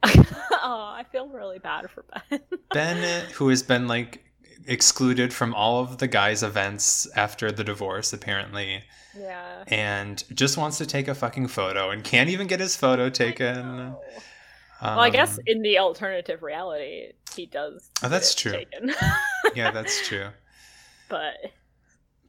oh, 0.05 0.93
I 0.97 1.05
feel 1.13 1.29
really 1.29 1.59
bad 1.59 1.89
for 1.91 2.05
Ben. 2.31 2.41
Ben, 2.73 3.27
who 3.35 3.49
has 3.49 3.63
been 3.63 3.87
like 3.87 4.25
excluded 4.67 5.33
from 5.33 5.55
all 5.55 5.81
of 5.81 5.99
the 5.99 6.09
guys' 6.09 6.43
events 6.43 7.09
after 7.17 7.51
the 7.53 7.65
divorce, 7.65 8.13
apparently, 8.13 8.83
yeah. 9.19 9.65
and 9.69 10.23
just 10.35 10.57
wants 10.57 10.79
to 10.79 10.87
take 10.87 11.09
a 11.09 11.15
fucking 11.15 11.49
photo 11.49 11.91
and 11.91 12.05
can't 12.05 12.31
even 12.31 12.47
get 12.47 12.61
his 12.61 12.77
photo 12.77 13.09
taken. 13.11 13.95
Um, 14.83 14.97
well, 14.97 15.05
I 15.05 15.11
guess 15.11 15.39
in 15.47 15.63
the 15.63 15.79
alternative 15.79 16.43
reality, 16.43 17.13
he 17.35 17.47
does. 17.47 17.91
Oh, 18.03 18.09
that's 18.09 18.35
true. 18.35 18.65
yeah, 19.55 19.71
that's 19.71 20.01
true. 20.07 20.29
but 21.09 21.37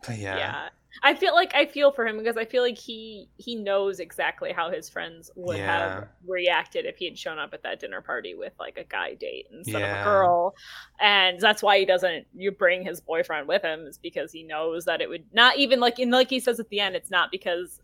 But 0.06 0.18
yeah. 0.18 0.36
yeah, 0.38 0.70
I 1.04 1.16
feel 1.16 1.34
like 1.34 1.54
I 1.56 1.66
feel 1.66 1.92
for 1.92 2.06
him 2.06 2.18
because 2.18 2.38
I 2.38 2.46
feel 2.46 2.64
like 2.64 2.78
he 2.78 3.30
he 3.38 3.56
knows 3.56 4.00
exactly 4.00 4.52
how 4.52 4.70
his 4.72 4.90
friends 4.90 5.32
would 5.36 5.58
Yeah. 5.60 5.66
have 5.66 6.08
reacted 6.28 6.86
if 6.86 6.98
he 6.98 7.06
had 7.06 7.18
shown 7.18 7.40
up 7.40 7.54
at 7.54 7.64
that 7.64 7.80
dinner 7.80 8.02
party 8.02 8.36
with 8.36 8.54
like 8.60 8.78
a 8.78 8.84
guy 8.84 9.16
date 9.16 9.48
instead 9.52 9.84
of 9.84 9.92
a 9.92 9.98
girl, 9.98 10.54
and 11.00 11.40
that's 11.40 11.64
why 11.64 11.80
he 11.80 11.86
doesn't 11.86 12.28
you 12.36 12.52
bring 12.52 12.84
his 12.86 13.02
boyfriend 13.02 13.48
with 13.48 13.62
him 13.64 13.88
is 13.88 13.98
because 13.98 14.32
he 14.32 14.44
knows 14.44 14.86
that 14.86 15.02
it 15.02 15.10
would 15.10 15.26
not 15.34 15.58
even 15.58 15.80
like 15.80 16.00
in 16.00 16.12
like 16.12 16.30
he 16.30 16.40
says 16.40 16.60
at 16.60 16.70
the 16.70 16.80
end 16.82 16.96
it's 16.96 17.12
not 17.12 17.32
because 17.32 17.80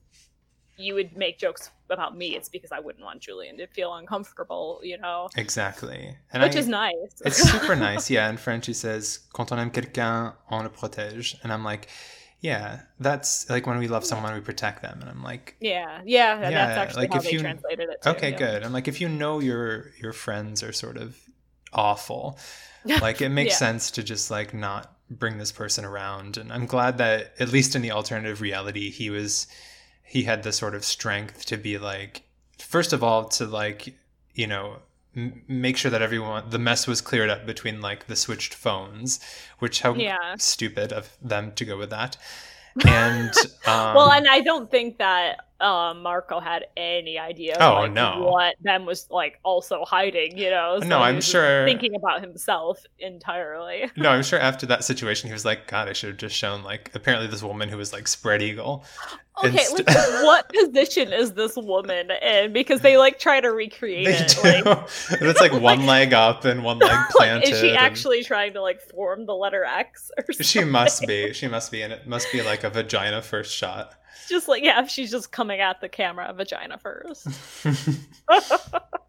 you 0.79 0.93
would 0.95 1.15
make 1.17 1.38
jokes 1.38 1.69
about 1.89 2.15
me 2.15 2.36
it's 2.36 2.50
because 2.50 2.71
I 2.71 2.79
wouldn't 2.79 3.03
want 3.03 3.19
Julian 3.21 3.57
to 3.57 3.67
feel 3.67 3.93
uncomfortable 3.95 4.79
you 4.83 4.98
know 4.98 5.27
exactly. 5.36 6.15
And 6.31 6.41
which 6.43 6.55
I, 6.55 6.59
is 6.59 6.67
nice 6.67 6.95
it's 7.25 7.38
super 7.51 7.75
nice. 7.75 8.09
Yeah, 8.09 8.29
in 8.29 8.38
French 8.38 8.65
he 8.67 8.74
says 8.74 9.19
"Quand 9.33 9.51
on 9.51 9.59
aime 9.59 9.71
quelqu'un, 9.71 10.33
on 10.50 10.63
le 10.63 10.69
protège," 10.69 11.36
and 11.43 11.51
I'm 11.51 11.63
like, 11.63 11.88
yeah, 12.41 12.81
that's 13.00 13.50
like 13.50 13.67
when 13.67 13.77
we 13.79 13.88
love 13.89 14.05
someone, 14.05 14.33
we 14.33 14.39
protect 14.39 14.81
them, 14.81 15.00
and 15.01 15.09
I'm 15.09 15.24
like, 15.24 15.55
yeah 15.59 16.01
yeah, 16.05 16.39
Yeah, 16.39 16.50
that's 16.51 16.77
actually 16.77 17.01
like 17.03 17.12
how 17.13 17.19
if 17.19 17.25
they 17.25 17.31
you- 17.33 17.39
translated 17.41 17.89
it 17.89 18.01
too, 18.01 18.09
okay 18.12 18.31
yeah. 18.31 18.38
good 18.38 18.63
i'm 18.63 18.71
like 18.71 18.88
if 18.88 19.01
you 19.01 19.09
know 19.09 19.39
your 19.39 19.91
your 20.01 20.13
friends 20.13 20.63
are 20.63 20.71
sort 20.71 20.95
of 20.98 21.17
awful 21.74 22.38
like 23.01 23.21
it 23.21 23.29
makes 23.29 23.53
Yeah. 23.53 23.57
sense 23.67 23.91
to 23.91 24.03
just 24.03 24.31
like 24.31 24.53
not 24.53 24.95
bring 25.09 25.38
this 25.38 25.51
person 25.51 25.83
around 25.86 26.38
and 26.38 26.51
i'm 26.53 26.65
glad 26.65 26.98
that 27.00 27.33
at 27.39 27.51
least 27.51 27.75
in 27.75 27.81
the 27.81 27.91
alternative 27.91 28.41
reality 28.41 28.89
he 28.91 29.09
was 29.09 29.48
he 30.09 30.23
had 30.23 30.43
the 30.43 30.51
sort 30.51 30.73
of 30.75 30.83
strength 30.83 31.45
to 31.45 31.55
be 31.57 31.77
like 31.77 32.23
first 32.57 32.91
of 32.93 33.03
all 33.03 33.25
to 33.25 33.45
like 33.45 33.93
you 34.33 34.47
know 34.47 34.77
m- 35.15 35.43
make 35.47 35.77
sure 35.77 35.91
that 35.91 36.01
everyone 36.01 36.49
the 36.49 36.59
mess 36.59 36.87
was 36.87 36.99
cleared 37.01 37.29
up 37.29 37.45
between 37.45 37.79
like 37.81 38.07
the 38.07 38.15
switched 38.15 38.53
phones 38.53 39.19
which 39.59 39.81
how 39.81 39.93
Yeah. 39.93 40.35
stupid 40.37 40.91
of 40.91 41.15
them 41.21 41.51
to 41.55 41.63
go 41.65 41.77
with 41.77 41.89
that 41.91 42.17
and 42.85 43.33
um, 43.65 43.95
well, 43.95 44.11
and 44.11 44.27
I 44.27 44.41
don't 44.41 44.69
think 44.69 44.99
that 44.99 45.37
uh, 45.61 45.93
Marco 45.93 46.39
had 46.39 46.65
any 46.77 47.17
idea. 47.19 47.55
Oh, 47.59 47.81
like, 47.81 47.91
no. 47.91 48.27
what 48.31 48.55
Ben 48.61 48.85
was 48.85 49.07
like 49.09 49.39
also 49.43 49.83
hiding. 49.85 50.37
You 50.37 50.49
know, 50.51 50.77
No, 50.83 50.99
I'm 50.99 51.21
sure- 51.21 51.65
thinking 51.65 51.95
about 51.95 52.21
himself 52.21 52.83
entirely. 52.99 53.89
No, 53.97 54.09
I'm 54.09 54.23
sure 54.23 54.39
after 54.39 54.65
that 54.67 54.83
situation, 54.83 55.27
he 55.27 55.33
was 55.33 55.45
like, 55.45 55.67
God, 55.67 55.87
I 55.89 55.93
should 55.93 56.09
have 56.09 56.17
just 56.17 56.35
shown, 56.35 56.63
like, 56.63 56.91
apparently 56.93 57.27
this 57.27 57.43
woman 57.43 57.69
who 57.69 57.77
was, 57.77 57.91
like, 57.93 58.07
spread 58.07 58.41
eagle. 58.41 58.85
Okay, 59.43 59.49
Inst- 59.57 59.87
like, 59.87 59.97
what 60.23 60.49
position 60.53 61.13
is 61.13 61.33
this 61.33 61.55
woman 61.55 62.11
in? 62.21 62.51
Because 62.51 62.81
they 62.81 62.97
like 62.97 63.19
try 63.19 63.39
to 63.39 63.49
recreate 63.51 64.05
They 64.05 64.17
it. 64.17 64.63
do. 64.63 64.69
Like, 64.69 64.89
it's 65.21 65.39
like 65.45 65.53
one 65.53 65.85
leg 65.85 66.11
up 66.13 66.43
and 66.43 66.61
one 66.63 66.79
leg 66.79 66.97
planted. 67.11 67.47
is 67.49 67.59
she 67.61 67.69
and- 67.69 67.77
actually 67.77 68.23
trying 68.23 68.51
to 68.53 68.61
like 68.61 68.81
form 68.81 69.25
the 69.25 69.33
letter 69.35 69.63
X 69.63 70.11
or 70.17 70.25
something? 70.33 70.45
She 70.45 70.63
must 70.65 71.07
be. 71.07 71.31
She 71.33 71.47
must 71.47 71.71
be. 71.71 71.81
And 71.83 71.93
it 71.93 72.05
must 72.05 72.29
be 72.33 72.41
like 72.41 72.65
a 72.65 72.69
vagina 72.69 73.21
first 73.21 73.55
shot. 73.55 73.93
Just 74.29 74.48
like 74.48 74.63
yeah, 74.63 74.86
she's 74.86 75.12
just 75.12 75.31
coming 75.31 75.59
at 75.59 75.81
the 75.81 75.89
camera 75.89 76.31
vagina 76.33 76.77
first. 76.77 77.27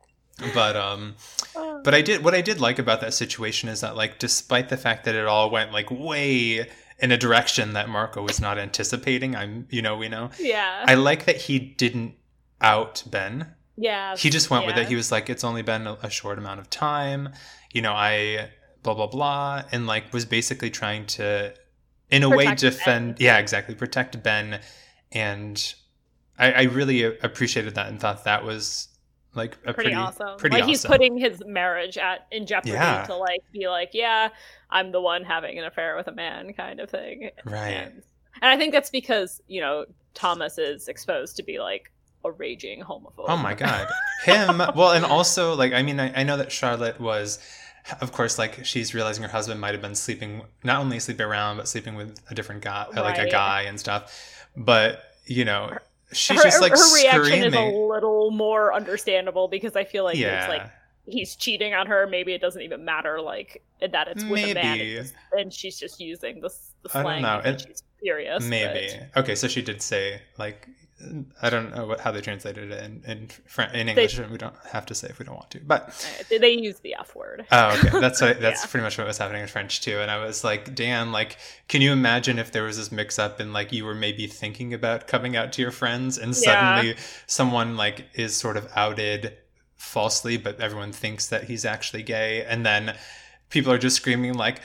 but, 0.55 0.77
um, 0.77 1.15
but 1.55 1.95
I 1.95 2.03
did, 2.03 2.25
what 2.25 2.35
I 2.35 2.41
did 2.41 2.61
like 2.61 2.79
about 2.79 3.01
that 3.03 3.15
situation 3.15 3.69
is 3.69 3.81
that, 3.81 3.97
like, 3.97 4.19
despite 4.19 4.69
the 4.69 4.77
fact 4.77 5.05
that 5.05 5.15
it 5.15 5.27
all 5.27 5.51
went, 5.51 5.73
like, 5.73 5.91
way 5.91 6.67
in 6.99 7.13
a 7.13 7.17
direction 7.17 7.75
that 7.75 7.89
Marco 7.89 8.23
was 8.23 8.41
not 8.41 8.59
anticipating, 8.59 9.37
I'm, 9.37 9.67
you 9.71 9.83
know, 9.83 9.97
we 9.97 10.09
know, 10.09 10.31
yeah, 10.39 10.85
I 10.87 10.95
like 10.95 11.27
that 11.27 11.37
he 11.37 11.59
didn't 11.59 12.15
out 12.61 13.03
Ben. 13.11 13.55
yeah. 13.77 14.17
he 14.17 14.29
just 14.31 14.51
went 14.51 14.67
with 14.67 14.77
it. 14.77 14.89
He 14.89 14.95
was 14.95 15.11
like, 15.11 15.31
it's 15.31 15.45
only 15.45 15.63
been 15.63 15.87
a, 15.87 15.99
a 16.03 16.11
short 16.11 16.39
amount 16.39 16.61
of 16.61 16.69
time. 16.69 17.31
You 17.73 17.83
know, 17.83 17.93
I 17.93 18.51
blah 18.83 18.95
blah 18.95 19.07
blah, 19.07 19.63
and 19.73 19.87
like 19.87 20.13
was 20.13 20.25
basically 20.25 20.71
trying 20.71 21.07
to, 21.07 21.55
in 22.11 22.23
a 22.23 22.29
way, 22.29 22.55
defend. 22.55 23.17
Ben. 23.17 23.25
Yeah, 23.25 23.39
exactly, 23.39 23.75
protect 23.75 24.23
Ben, 24.23 24.61
and 25.13 25.75
I, 26.39 26.53
I 26.53 26.63
really 26.65 27.03
appreciated 27.05 27.75
that 27.75 27.89
and 27.89 28.01
thought 28.01 28.25
that 28.25 28.45
was 28.45 28.89
like 29.35 29.55
a 29.65 29.73
pretty, 29.73 29.91
pretty, 29.91 29.95
awesome. 29.95 30.39
Pretty 30.39 30.55
like 30.55 30.63
awesome. 30.63 30.69
he's 30.71 30.85
putting 30.85 31.17
his 31.19 31.43
marriage 31.47 31.97
at 31.99 32.27
in 32.33 32.47
jeopardy 32.47 32.73
Yeah. 32.73 33.05
to 33.05 33.15
like 33.17 33.43
be 33.53 33.69
like, 33.69 33.91
yeah, 33.93 34.31
I'm 34.71 34.91
the 34.93 35.01
one 35.01 35.23
having 35.25 35.59
an 35.59 35.65
affair 35.65 35.97
with 35.97 36.09
a 36.09 36.13
man, 36.13 36.53
kind 36.53 36.81
of 36.81 36.91
thing. 36.91 37.31
right. 37.45 37.69
And, 37.71 38.03
and 38.43 38.51
I 38.51 38.57
think 38.57 38.73
that's 38.73 38.91
because 38.91 39.41
you 39.49 39.61
know 39.61 39.85
Thomas 40.15 40.59
is 40.59 40.89
exposed 40.89 41.37
to 41.37 41.43
be 41.43 41.59
like 41.59 41.93
a 42.25 42.31
raging 42.31 42.83
homophobe. 42.83 43.27
Oh 43.29 43.37
my 43.37 43.55
god, 43.55 43.89
him. 44.25 44.59
Well, 44.77 44.93
and 44.93 45.05
also 45.05 45.55
like 45.55 45.73
I 45.73 45.83
mean, 45.83 46.01
I, 46.01 46.21
I 46.21 46.23
know 46.23 46.37
that 46.37 46.51
Charlotte 46.53 47.01
was. 47.01 47.39
Of 48.03 48.13
course, 48.13 48.39
like 48.39 48.65
she's 48.67 48.95
realizing 48.95 49.23
her 49.23 49.31
husband 49.31 49.59
might 49.59 49.73
have 49.73 49.81
been 49.81 49.95
sleeping, 49.95 50.43
not 50.63 50.81
only 50.81 51.01
sleeping 51.01 51.25
around, 51.25 51.57
but 51.57 51.67
sleeping 51.67 51.95
with 51.95 52.21
a 52.31 52.35
different 52.35 52.61
guy, 52.61 52.87
like 52.95 53.19
a 53.19 53.29
guy 53.29 53.63
and 53.63 53.81
stuff. 53.81 54.40
But 54.57 55.03
you 55.27 55.45
know, 55.45 55.77
she's 56.13 56.39
her, 56.39 56.43
just 56.45 56.61
like 56.61 56.73
her 56.73 56.95
reaction 56.95 57.45
is 57.45 57.55
a 57.55 57.65
little 57.65 58.31
more 58.31 58.73
understandable 58.75 59.49
because 59.49 59.77
I 59.77 59.85
feel 59.85 60.05
like 60.05 60.17
yeah, 60.17 60.41
it's 60.41 60.49
like 60.49 60.71
he's 61.07 61.37
cheating 61.37 61.75
on 61.75 61.87
her. 61.87 62.07
Maybe 62.07 62.33
it 62.33 62.41
doesn't 62.41 62.63
even 62.63 62.85
matter 62.85 63.21
like 63.21 63.63
that 63.81 64.09
it's 64.09 64.25
with 64.25 64.45
a 64.51 64.55
man, 64.55 64.79
Maybe. 64.79 64.95
It's 64.97 65.11
just- 65.11 65.15
and 65.33 65.53
she's 65.53 65.79
just 65.79 66.01
using 66.01 66.41
this 66.41 66.73
the 66.83 66.99
I 66.99 67.03
don't 67.03 67.23
know. 67.23 67.39
It- 67.45 67.61
she's 67.67 67.83
furious. 68.01 68.45
maybe. 68.45 68.91
Okay, 69.17 69.35
so 69.35 69.47
she 69.49 69.63
did 69.63 69.83
say 69.83 70.21
like 70.39 70.69
I 71.41 71.51
don't 71.51 71.75
know 71.75 71.87
what, 71.87 72.01
how 72.01 72.11
they 72.11 72.21
translated 72.21 72.71
it 72.71 72.83
in 72.83 73.03
in, 73.07 73.29
French, 73.47 73.75
in 73.75 73.89
English. 73.89 74.17
They, 74.17 74.27
we 74.27 74.39
don't 74.39 74.55
have 74.71 74.87
to 74.87 74.95
say 74.95 75.09
if 75.09 75.19
we 75.19 75.25
don't 75.25 75.35
want 75.35 75.51
to, 75.53 75.61
but 75.61 75.89
uh, 76.31 76.39
they 76.39 76.53
use 76.53 76.81
the 76.81 76.95
F 76.95 77.15
word. 77.15 77.47
Oh, 77.51 77.79
okay. 77.79 78.01
That's 78.01 78.21
what, 78.21 78.41
that's 78.41 78.63
yeah. 78.63 78.71
pretty 78.71 78.85
much 78.85 78.99
what 78.99 79.07
was 79.07 79.19
happening 79.19 79.43
in 79.43 79.49
French 79.49 79.81
too. 79.81 79.99
And 79.99 80.11
I 80.11 80.25
was 80.25 80.45
like, 80.45 80.75
Dan, 80.75 81.13
like, 81.13 81.37
can 81.69 81.81
you 81.81 81.93
imagine 81.93 82.39
if 82.39 82.53
there 82.53 82.65
was 82.65 82.77
this 82.77 82.93
mix 82.93 83.19
up 83.19 83.41
and 83.41 83.53
like 83.53 83.73
you 83.73 83.85
were 83.85 83.95
maybe 83.95 84.27
thinking 84.27 84.75
about 84.75 85.07
coming 85.07 85.37
out 85.37 85.53
to 85.55 85.63
your 85.63 85.71
friends 85.71 86.19
and 86.19 86.37
suddenly 86.37 86.91
yeah. 86.91 86.99
someone 87.27 87.77
like 87.77 88.07
is 88.15 88.37
sort 88.37 88.57
of 88.57 88.69
outed 88.77 89.37
falsely, 89.77 90.37
but 90.37 90.61
everyone 90.61 90.93
thinks 90.93 91.29
that 91.29 91.45
he's 91.45 91.65
actually 91.65 92.03
gay, 92.03 92.45
and 92.45 92.65
then 92.67 92.95
people 93.51 93.73
are 93.73 93.79
just 93.79 93.97
screaming 93.97 94.33
like 94.35 94.61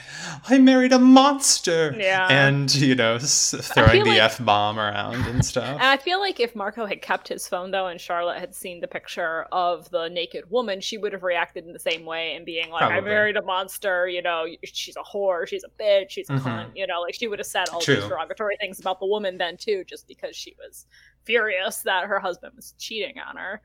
i 0.48 0.56
married 0.58 0.92
a 0.92 0.98
monster 0.98 1.94
yeah 1.98 2.28
and 2.28 2.74
you 2.76 2.94
know 2.94 3.18
throwing 3.18 4.04
the 4.04 4.10
like, 4.10 4.20
f-bomb 4.20 4.78
around 4.78 5.26
and 5.26 5.44
stuff 5.44 5.74
and 5.74 5.82
i 5.82 5.96
feel 5.96 6.20
like 6.20 6.40
if 6.40 6.54
marco 6.54 6.86
had 6.86 7.02
kept 7.02 7.28
his 7.28 7.46
phone 7.46 7.70
though 7.72 7.88
and 7.88 8.00
charlotte 8.00 8.38
had 8.38 8.54
seen 8.54 8.80
the 8.80 8.88
picture 8.88 9.42
of 9.52 9.90
the 9.90 10.08
naked 10.08 10.48
woman 10.50 10.80
she 10.80 10.96
would 10.96 11.12
have 11.12 11.22
reacted 11.22 11.66
in 11.66 11.72
the 11.72 11.78
same 11.78 12.04
way 12.04 12.34
and 12.34 12.46
being 12.46 12.70
like 12.70 12.80
Probably. 12.80 12.96
i 12.96 13.00
married 13.00 13.36
a 13.36 13.42
monster 13.42 14.08
you 14.08 14.22
know 14.22 14.46
she's 14.64 14.96
a 14.96 15.02
whore 15.02 15.46
she's 15.46 15.64
a 15.64 15.82
bitch 15.82 16.10
she's 16.10 16.30
a 16.30 16.34
mm-hmm. 16.34 16.48
cunt 16.48 16.70
you 16.74 16.86
know 16.86 17.00
like 17.00 17.14
she 17.14 17.28
would 17.28 17.38
have 17.38 17.46
said 17.46 17.68
all 17.70 17.80
True. 17.80 17.96
these 17.96 18.04
derogatory 18.06 18.56
things 18.60 18.80
about 18.80 19.00
the 19.00 19.06
woman 19.06 19.36
then 19.36 19.56
too 19.56 19.84
just 19.86 20.06
because 20.06 20.36
she 20.36 20.54
was 20.58 20.86
furious 21.24 21.82
that 21.82 22.04
her 22.04 22.20
husband 22.20 22.52
was 22.54 22.72
cheating 22.78 23.16
on 23.18 23.36
her 23.36 23.60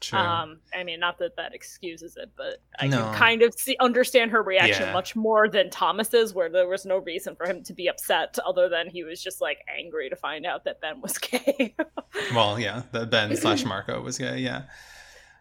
True. 0.00 0.18
Um, 0.18 0.58
I 0.74 0.84
mean, 0.84 1.00
not 1.00 1.18
that 1.18 1.36
that 1.36 1.54
excuses 1.54 2.16
it, 2.16 2.30
but 2.36 2.58
I 2.78 2.86
no. 2.86 2.98
can 2.98 3.14
kind 3.14 3.42
of 3.42 3.54
see 3.54 3.76
understand 3.80 4.30
her 4.30 4.42
reaction 4.42 4.82
yeah. 4.82 4.92
much 4.92 5.16
more 5.16 5.48
than 5.48 5.70
Thomas's, 5.70 6.34
where 6.34 6.50
there 6.50 6.68
was 6.68 6.84
no 6.84 6.98
reason 6.98 7.34
for 7.34 7.46
him 7.46 7.62
to 7.64 7.72
be 7.72 7.88
upset 7.88 8.38
other 8.46 8.68
than 8.68 8.88
he 8.88 9.04
was 9.04 9.22
just 9.22 9.40
like 9.40 9.58
angry 9.74 10.10
to 10.10 10.16
find 10.16 10.44
out 10.44 10.64
that 10.64 10.80
Ben 10.80 11.00
was 11.00 11.16
gay. 11.18 11.74
well, 12.34 12.60
yeah, 12.60 12.82
that 12.92 13.10
Ben 13.10 13.34
slash 13.38 13.64
Marco 13.64 14.00
was 14.02 14.18
gay. 14.18 14.38
Yeah. 14.38 14.62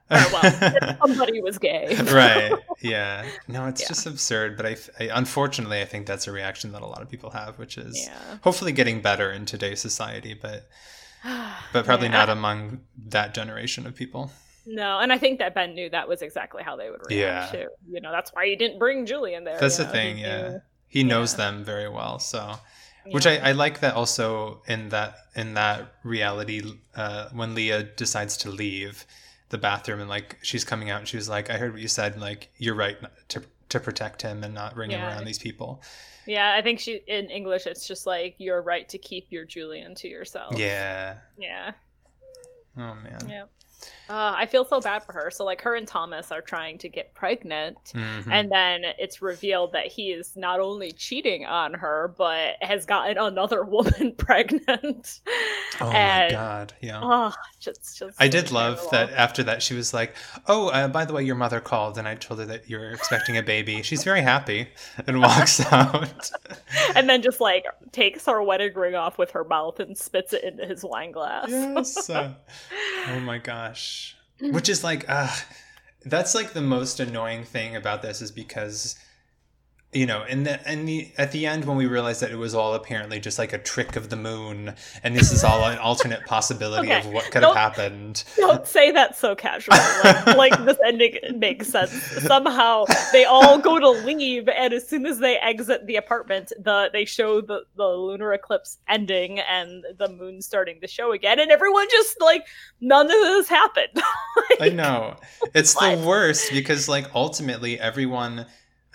Or, 0.09 0.23
well, 0.31 0.97
somebody 1.01 1.41
was 1.41 1.57
gay. 1.57 1.97
right. 2.11 2.53
Yeah. 2.79 3.25
No, 3.47 3.65
it's 3.67 3.81
yeah. 3.81 3.87
just 3.87 4.05
absurd. 4.05 4.55
But 4.55 4.65
I, 4.67 4.77
I, 4.99 5.09
unfortunately, 5.13 5.81
I 5.81 5.85
think 5.85 6.05
that's 6.05 6.27
a 6.27 6.31
reaction 6.31 6.71
that 6.73 6.81
a 6.81 6.85
lot 6.85 7.01
of 7.01 7.09
people 7.09 7.31
have, 7.31 7.59
which 7.59 7.77
is 7.77 8.05
yeah. 8.07 8.37
hopefully 8.41 8.71
getting 8.71 9.01
better 9.01 9.31
in 9.31 9.45
today's 9.45 9.81
society, 9.81 10.33
but 10.33 10.69
but 11.73 11.85
probably 11.85 12.07
yeah. 12.07 12.13
not 12.13 12.29
among 12.29 12.81
that 13.07 13.33
generation 13.33 13.85
of 13.85 13.95
people. 13.95 14.31
No, 14.65 14.99
and 14.99 15.13
I 15.13 15.17
think 15.17 15.39
that 15.39 15.53
Ben 15.53 15.75
knew 15.75 15.89
that 15.91 16.07
was 16.07 16.21
exactly 16.21 16.63
how 16.63 16.75
they 16.75 16.89
would 16.89 17.01
react 17.07 17.53
yeah. 17.53 17.61
too. 17.61 17.67
You 17.87 18.01
know, 18.01 18.11
that's 18.11 18.31
why 18.33 18.47
he 18.47 18.55
didn't 18.55 18.79
bring 18.79 19.05
Julian 19.05 19.43
there. 19.43 19.59
That's 19.59 19.77
the 19.77 19.83
know? 19.83 19.91
thing, 19.91 20.17
he 20.17 20.23
yeah. 20.23 20.57
He 20.87 21.03
knows 21.03 21.33
yeah. 21.33 21.37
them 21.37 21.63
very 21.63 21.89
well, 21.89 22.19
so 22.19 22.55
which 23.11 23.27
I, 23.27 23.37
I 23.37 23.51
like 23.51 23.81
that 23.81 23.93
also 23.93 24.61
in 24.67 24.89
that 24.89 25.17
in 25.35 25.53
that 25.53 25.93
reality 26.03 26.63
uh, 26.95 27.29
when 27.31 27.53
Leah 27.55 27.83
decides 27.83 28.37
to 28.37 28.49
leave 28.49 29.05
the 29.49 29.57
bathroom 29.57 29.99
and 29.99 30.09
like 30.09 30.37
she's 30.41 30.63
coming 30.63 30.89
out 30.89 30.99
and 30.99 31.11
was 31.13 31.29
like 31.29 31.49
I 31.49 31.57
heard 31.57 31.71
what 31.71 31.81
you 31.81 31.87
said 31.87 32.19
like 32.19 32.49
you're 32.57 32.75
right 32.75 32.97
to 33.29 33.43
to 33.69 33.79
protect 33.79 34.21
him 34.21 34.43
and 34.43 34.53
not 34.53 34.75
bring 34.75 34.91
yeah. 34.91 34.97
him 34.97 35.03
around 35.03 35.25
these 35.25 35.39
people. 35.39 35.81
Yeah, 36.25 36.55
I 36.57 36.61
think 36.61 36.79
she 36.79 37.01
in 37.07 37.29
English 37.29 37.67
it's 37.67 37.87
just 37.87 38.07
like 38.07 38.35
you're 38.37 38.61
right 38.61 38.87
to 38.89 38.97
keep 38.97 39.27
your 39.29 39.45
Julian 39.45 39.93
to 39.95 40.07
yourself. 40.07 40.57
Yeah. 40.57 41.17
Yeah. 41.37 41.71
Oh 42.77 42.95
man. 42.95 43.19
Yeah. 43.27 43.43
Uh, 44.09 44.33
I 44.37 44.45
feel 44.45 44.65
so 44.65 44.79
bad 44.79 45.03
for 45.03 45.13
her. 45.13 45.31
So, 45.31 45.43
like, 45.45 45.61
her 45.61 45.75
and 45.75 45.87
Thomas 45.87 46.31
are 46.31 46.41
trying 46.41 46.77
to 46.79 46.89
get 46.89 47.13
pregnant, 47.13 47.77
mm-hmm. 47.93 48.31
and 48.31 48.51
then 48.51 48.83
it's 48.99 49.21
revealed 49.21 49.73
that 49.73 49.87
he 49.87 50.11
is 50.11 50.35
not 50.35 50.59
only 50.59 50.91
cheating 50.91 51.45
on 51.45 51.73
her, 51.73 52.13
but 52.17 52.55
has 52.61 52.85
gotten 52.85 53.17
another 53.17 53.63
woman 53.65 54.13
pregnant. 54.17 55.21
Oh 55.81 55.89
and, 55.89 56.31
my 56.33 56.37
god! 56.37 56.73
Yeah. 56.81 56.99
Oh, 57.01 57.33
just, 57.59 57.97
just 57.97 58.21
I 58.21 58.27
did 58.27 58.51
love 58.51 58.85
that. 58.91 59.11
After 59.11 59.43
that, 59.43 59.63
she 59.63 59.73
was 59.73 59.93
like, 59.93 60.15
"Oh, 60.47 60.67
uh, 60.69 60.87
by 60.87 61.05
the 61.05 61.13
way, 61.13 61.23
your 61.23 61.35
mother 61.35 61.59
called, 61.59 61.97
and 61.97 62.07
I 62.07 62.15
told 62.15 62.39
her 62.39 62.45
that 62.45 62.69
you're 62.69 62.91
expecting 62.91 63.37
a 63.37 63.43
baby." 63.43 63.81
She's 63.81 64.03
very 64.03 64.21
happy 64.21 64.67
and 65.07 65.19
walks 65.21 65.59
out. 65.71 66.31
and 66.95 67.09
then 67.09 67.21
just 67.21 67.41
like 67.41 67.65
takes 67.91 68.25
her 68.25 68.41
wedding 68.43 68.73
ring 68.75 68.95
off 68.95 69.17
with 69.17 69.31
her 69.31 69.43
mouth 69.43 69.79
and 69.79 69.97
spits 69.97 70.33
it 70.33 70.43
into 70.43 70.65
his 70.65 70.83
wine 70.83 71.11
glass. 71.11 71.47
yes. 71.49 72.09
Uh, 72.09 72.33
oh 73.09 73.19
my 73.21 73.37
gosh. 73.37 73.74
Which 74.39 74.69
is 74.69 74.83
like, 74.83 75.05
uh, 75.07 75.33
that's 76.05 76.35
like 76.35 76.53
the 76.53 76.61
most 76.61 76.99
annoying 76.99 77.43
thing 77.43 77.75
about 77.75 78.01
this 78.01 78.21
is 78.21 78.31
because 78.31 78.95
you 79.95 80.05
know, 80.05 80.25
and 80.27 80.45
the 80.45 80.67
and 80.67 80.85
the 80.85 81.09
at 81.17 81.31
the 81.31 81.45
end 81.45 81.63
when 81.63 81.77
we 81.77 81.85
realized 81.85 82.21
that 82.21 82.29
it 82.29 82.35
was 82.35 82.53
all 82.53 82.73
apparently 82.73 83.17
just 83.17 83.39
like 83.39 83.53
a 83.53 83.57
trick 83.57 83.95
of 83.95 84.09
the 84.09 84.17
moon, 84.17 84.75
and 85.03 85.15
this 85.15 85.31
is 85.31 85.43
all 85.43 85.63
an 85.63 85.77
alternate 85.77 86.25
possibility 86.25 86.91
okay. 86.91 86.99
of 86.99 87.13
what 87.13 87.23
could 87.31 87.39
don't, 87.39 87.55
have 87.55 87.75
happened. 87.75 88.25
Don't 88.35 88.67
say 88.67 88.91
that 88.91 89.17
so 89.17 89.35
casually. 89.35 89.77
Like, 90.03 90.25
like 90.37 90.65
this 90.65 90.77
ending 90.85 91.17
makes 91.35 91.69
sense. 91.69 91.93
Somehow 91.93 92.85
they 93.13 93.23
all 93.23 93.57
go 93.57 93.79
to 93.79 93.89
leave, 93.89 94.49
and 94.49 94.73
as 94.73 94.85
soon 94.87 95.05
as 95.05 95.19
they 95.19 95.37
exit 95.37 95.87
the 95.87 95.95
apartment, 95.95 96.51
the 96.59 96.89
they 96.91 97.05
show 97.05 97.39
the 97.39 97.61
the 97.77 97.87
lunar 97.87 98.33
eclipse 98.33 98.79
ending 98.89 99.39
and 99.39 99.85
the 99.97 100.09
moon 100.09 100.41
starting 100.41 100.81
to 100.81 100.87
show 100.87 101.13
again, 101.13 101.39
and 101.39 101.51
everyone 101.51 101.87
just 101.89 102.19
like 102.19 102.45
none 102.81 103.05
of 103.05 103.11
this 103.11 103.47
happened. 103.47 103.95
like, 103.95 104.59
I 104.61 104.69
know 104.75 105.15
it's 105.53 105.73
what? 105.73 105.95
the 105.95 106.05
worst 106.05 106.51
because 106.51 106.89
like 106.89 107.15
ultimately 107.15 107.79
everyone. 107.79 108.45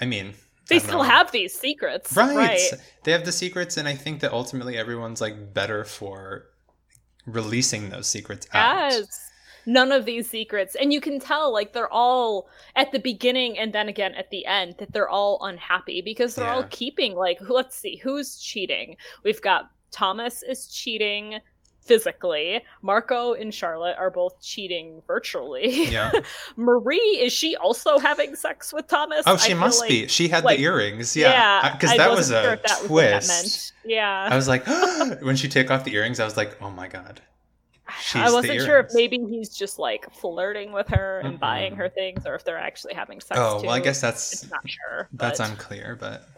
I 0.03 0.07
mean, 0.07 0.33
they 0.71 0.79
still 0.79 0.99
know. 0.99 1.05
have 1.05 1.31
these 1.33 1.55
secrets 1.55 2.17
right. 2.17 2.35
right 2.35 2.71
they 3.05 3.13
have 3.13 3.25
the 3.25 3.33
secrets 3.33 3.77
and 3.77 3.87
i 3.87 3.95
think 3.95 4.21
that 4.21 4.33
ultimately 4.33 4.77
everyone's 4.77 5.21
like 5.21 5.53
better 5.53 5.85
for 5.85 6.47
releasing 7.27 7.91
those 7.91 8.07
secrets 8.07 8.47
out 8.53 8.93
yes 8.93 9.31
none 9.67 9.93
of 9.93 10.05
these 10.05 10.29
secrets 10.29 10.75
and 10.75 10.93
you 10.93 11.01
can 11.01 11.21
tell 11.21 11.53
like 11.53 11.73
they're 11.73 11.93
all 11.93 12.49
at 12.77 12.91
the 12.93 12.99
beginning 12.99 13.59
and 13.59 13.73
then 13.73 13.89
again 13.89 14.15
at 14.15 14.31
the 14.31 14.45
end 14.47 14.75
that 14.79 14.93
they're 14.93 15.09
all 15.09 15.39
unhappy 15.43 16.01
because 16.01 16.35
they're 16.35 16.47
yeah. 16.47 16.55
all 16.55 16.65
keeping 16.71 17.15
like 17.15 17.39
let's 17.49 17.77
see 17.77 17.97
who's 17.97 18.39
cheating 18.39 18.97
we've 19.23 19.43
got 19.43 19.71
thomas 19.91 20.43
is 20.43 20.67
cheating 20.67 21.39
physically. 21.81 22.63
Marco 22.83 23.35
and 23.35 23.53
Charlotte 23.53 23.97
are 23.99 24.11
both 24.11 24.41
cheating 24.41 25.03
virtually. 25.07 25.87
Yeah. 25.91 26.13
Marie, 26.57 26.97
is 26.97 27.33
she 27.33 27.57
also 27.57 27.99
having 27.99 28.37
sex 28.37 28.73
with 28.73 28.87
Thomas? 28.87 29.25
Oh, 29.27 29.37
she 29.37 29.55
must 29.55 29.81
like, 29.81 29.89
be. 29.89 30.07
She 30.09 30.29
had 30.29 30.45
like, 30.45 30.59
the 30.59 30.65
earrings. 30.65 31.17
Yeah. 31.17 31.73
Because 31.73 31.93
yeah, 31.93 31.97
that 31.97 32.11
was 32.11 32.31
a 32.31 32.43
sure 32.43 32.57
that 32.57 32.83
twist. 32.87 33.73
yeah. 33.85 34.29
I 34.31 34.37
was 34.37 34.49
like, 34.49 34.67
when 35.23 35.37
she 35.37 35.49
took 35.49 35.71
off 35.71 35.85
the 35.85 35.95
earrings, 35.95 36.21
I 36.21 36.25
was 36.25 36.37
like, 36.37 36.61
oh 36.63 36.71
my 36.71 36.89
God. 36.89 37.21
She's 37.99 38.23
I 38.23 38.31
wasn't 38.31 38.61
sure 38.61 38.79
if 38.79 38.89
maybe 38.93 39.19
he's 39.29 39.49
just 39.49 39.79
like 39.79 40.13
flirting 40.15 40.73
with 40.73 40.89
her 40.89 41.21
and 41.21 41.31
mm-hmm. 41.31 41.41
buying 41.41 41.77
her 41.77 41.89
things, 41.89 42.27
or 42.27 42.35
if 42.35 42.45
they're 42.45 42.59
actually 42.59 42.95
having 42.95 43.21
sex. 43.21 43.41
Oh 43.41 43.61
too. 43.61 43.67
well, 43.67 43.75
I 43.75 43.81
guess 43.81 44.01
that's 44.01 44.33
it's 44.33 44.51
not 44.51 44.69
sure. 44.69 45.09
That's 45.13 45.39
but... 45.39 45.51
unclear, 45.51 45.97
but 45.99 46.29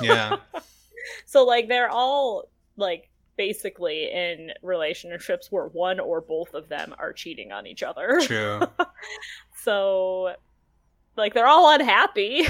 yeah. 0.00 0.36
so 1.26 1.44
like 1.44 1.68
they're 1.68 1.90
all 1.90 2.48
like 2.76 3.08
basically 3.42 4.08
in 4.08 4.52
relationships 4.62 5.50
where 5.50 5.66
one 5.66 5.98
or 5.98 6.20
both 6.20 6.54
of 6.54 6.68
them 6.68 6.94
are 7.00 7.12
cheating 7.12 7.50
on 7.50 7.66
each 7.66 7.82
other. 7.82 8.20
True. 8.22 8.60
so 9.64 10.36
like 11.16 11.34
they're 11.34 11.48
all 11.48 11.74
unhappy. 11.74 12.46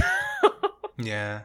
yeah. 0.98 1.40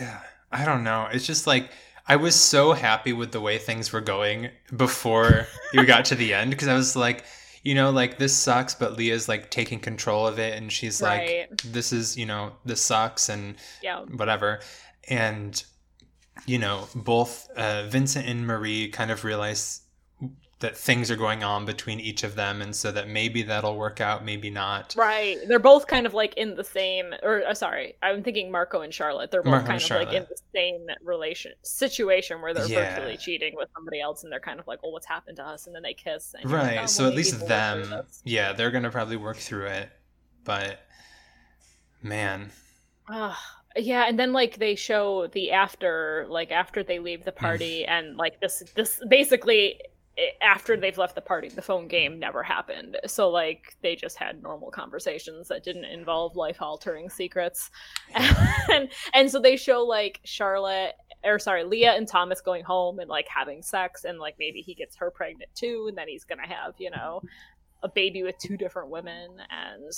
Yeah. 0.00 0.20
I 0.50 0.64
don't 0.64 0.84
know. 0.84 1.06
It's 1.12 1.26
just 1.26 1.46
like 1.46 1.70
I 2.08 2.16
was 2.16 2.34
so 2.34 2.72
happy 2.72 3.12
with 3.12 3.30
the 3.30 3.42
way 3.42 3.58
things 3.58 3.92
were 3.92 4.00
going 4.00 4.48
before 4.74 5.46
we 5.74 5.84
got 5.84 6.06
to 6.06 6.14
the 6.14 6.32
end 6.32 6.50
because 6.52 6.68
I 6.68 6.74
was 6.74 6.96
like, 6.96 7.26
you 7.62 7.74
know, 7.74 7.90
like 7.90 8.16
this 8.16 8.34
sucks, 8.34 8.74
but 8.74 8.96
Leah's 8.96 9.28
like 9.28 9.50
taking 9.50 9.80
control 9.80 10.26
of 10.26 10.38
it 10.38 10.56
and 10.56 10.72
she's 10.72 11.02
right. 11.02 11.50
like, 11.50 11.60
this 11.60 11.92
is, 11.92 12.16
you 12.16 12.24
know, 12.24 12.52
this 12.64 12.80
sucks 12.80 13.28
and 13.28 13.56
yeah. 13.82 14.00
whatever. 14.16 14.60
And 15.10 15.62
you 16.46 16.58
know, 16.58 16.88
both 16.94 17.48
uh, 17.56 17.86
Vincent 17.88 18.26
and 18.26 18.46
Marie 18.46 18.88
kind 18.88 19.10
of 19.10 19.24
realize 19.24 19.82
that 20.62 20.76
things 20.76 21.10
are 21.10 21.16
going 21.16 21.42
on 21.42 21.66
between 21.66 22.00
each 22.00 22.22
of 22.22 22.36
them, 22.36 22.62
and 22.62 22.74
so 22.74 22.90
that 22.92 23.08
maybe 23.08 23.42
that'll 23.42 23.76
work 23.76 24.00
out, 24.00 24.24
maybe 24.24 24.48
not. 24.48 24.94
Right. 24.96 25.36
They're 25.46 25.58
both 25.58 25.88
kind 25.88 26.06
of 26.06 26.14
like 26.14 26.34
in 26.34 26.54
the 26.54 26.64
same, 26.64 27.12
or 27.22 27.44
uh, 27.46 27.52
sorry, 27.52 27.96
I'm 28.02 28.22
thinking 28.22 28.50
Marco 28.50 28.80
and 28.80 28.94
Charlotte. 28.94 29.30
They're 29.30 29.42
both 29.42 29.50
Marco 29.50 29.66
kind 29.66 29.82
of 29.82 29.90
like 29.90 30.12
in 30.12 30.22
the 30.22 30.38
same 30.54 30.86
relation 31.04 31.52
situation 31.62 32.40
where 32.40 32.54
they're 32.54 32.66
yeah. 32.66 32.94
virtually 32.94 33.16
cheating 33.16 33.54
with 33.56 33.68
somebody 33.74 34.00
else, 34.00 34.22
and 34.22 34.32
they're 34.32 34.40
kind 34.40 34.58
of 34.58 34.66
like, 34.66 34.82
"Well, 34.82 34.92
what's 34.92 35.06
happened 35.06 35.36
to 35.36 35.44
us?" 35.44 35.66
And 35.66 35.74
then 35.74 35.82
they 35.82 35.94
kiss. 35.94 36.34
right. 36.44 36.76
Like, 36.76 36.84
oh, 36.84 36.86
so 36.86 37.06
at 37.08 37.14
least 37.14 37.46
them, 37.46 37.92
yeah, 38.24 38.52
they're 38.52 38.70
gonna 38.70 38.90
probably 38.90 39.16
work 39.16 39.36
through 39.36 39.66
it, 39.66 39.90
but 40.44 40.78
man. 42.02 42.50
Yeah 43.76 44.04
and 44.06 44.18
then 44.18 44.32
like 44.32 44.58
they 44.58 44.74
show 44.74 45.26
the 45.28 45.50
after 45.50 46.26
like 46.28 46.50
after 46.50 46.82
they 46.82 46.98
leave 46.98 47.24
the 47.24 47.32
party 47.44 47.84
and 47.84 48.16
like 48.16 48.40
this 48.40 48.62
this 48.74 49.00
basically 49.08 49.80
eh, 50.18 50.22
after 50.42 50.76
they've 50.76 50.98
left 50.98 51.14
the 51.14 51.20
party 51.20 51.48
the 51.48 51.62
phone 51.62 51.88
game 51.88 52.18
never 52.18 52.42
happened. 52.42 52.96
So 53.06 53.30
like 53.30 53.76
they 53.82 53.96
just 53.96 54.16
had 54.16 54.42
normal 54.42 54.70
conversations 54.70 55.48
that 55.48 55.64
didn't 55.64 55.86
involve 55.86 56.36
life 56.36 56.60
altering 56.60 57.08
secrets. 57.08 57.70
And 58.70 58.88
and 59.12 59.30
so 59.30 59.40
they 59.40 59.56
show 59.56 59.82
like 59.82 60.20
charlotte 60.24 60.94
or 61.24 61.38
sorry, 61.38 61.64
Leah 61.64 61.92
and 61.92 62.08
Thomas 62.08 62.40
going 62.40 62.64
home 62.64 62.98
and 62.98 63.08
like 63.08 63.26
having 63.28 63.62
sex, 63.62 64.04
and 64.04 64.18
like 64.18 64.36
maybe 64.38 64.60
he 64.60 64.74
gets 64.74 64.96
her 64.96 65.10
pregnant 65.10 65.50
too, 65.54 65.86
and 65.88 65.96
then 65.96 66.08
he's 66.08 66.24
gonna 66.24 66.46
have 66.46 66.74
you 66.78 66.90
know 66.90 67.22
a 67.82 67.88
baby 67.88 68.22
with 68.22 68.36
two 68.38 68.56
different 68.56 68.88
women, 68.88 69.30
and 69.50 69.92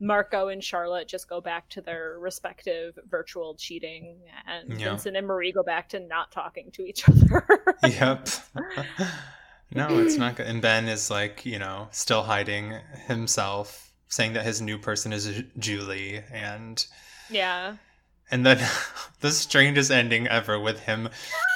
Marco 0.00 0.48
and 0.48 0.62
Charlotte 0.62 1.08
just 1.08 1.28
go 1.28 1.40
back 1.40 1.68
to 1.70 1.80
their 1.80 2.18
respective 2.18 2.98
virtual 3.08 3.54
cheating, 3.54 4.16
and 4.46 4.78
Yeah. 4.78 4.90
Vincent 4.90 5.16
and 5.16 5.26
Marie 5.26 5.52
go 5.52 5.62
back 5.62 5.88
to 5.90 6.00
not 6.00 6.30
talking 6.32 6.70
to 6.72 6.82
each 6.82 7.08
other. 7.08 7.76
Yep. 7.82 8.28
no, 9.74 9.98
it's 9.98 10.16
not 10.16 10.36
good. 10.36 10.46
And 10.46 10.60
Ben 10.60 10.86
is 10.88 11.10
like, 11.10 11.44
you 11.46 11.58
know, 11.58 11.88
still 11.90 12.22
hiding 12.22 12.74
himself, 13.06 13.90
saying 14.08 14.34
that 14.34 14.44
his 14.44 14.60
new 14.60 14.78
person 14.78 15.12
is 15.12 15.42
Julie, 15.58 16.22
and 16.32 16.86
yeah. 17.30 17.76
And 18.30 18.44
then 18.44 18.58
the 19.20 19.30
strangest 19.30 19.90
ending 19.90 20.26
ever 20.28 20.58
with 20.60 20.80
him 20.80 21.08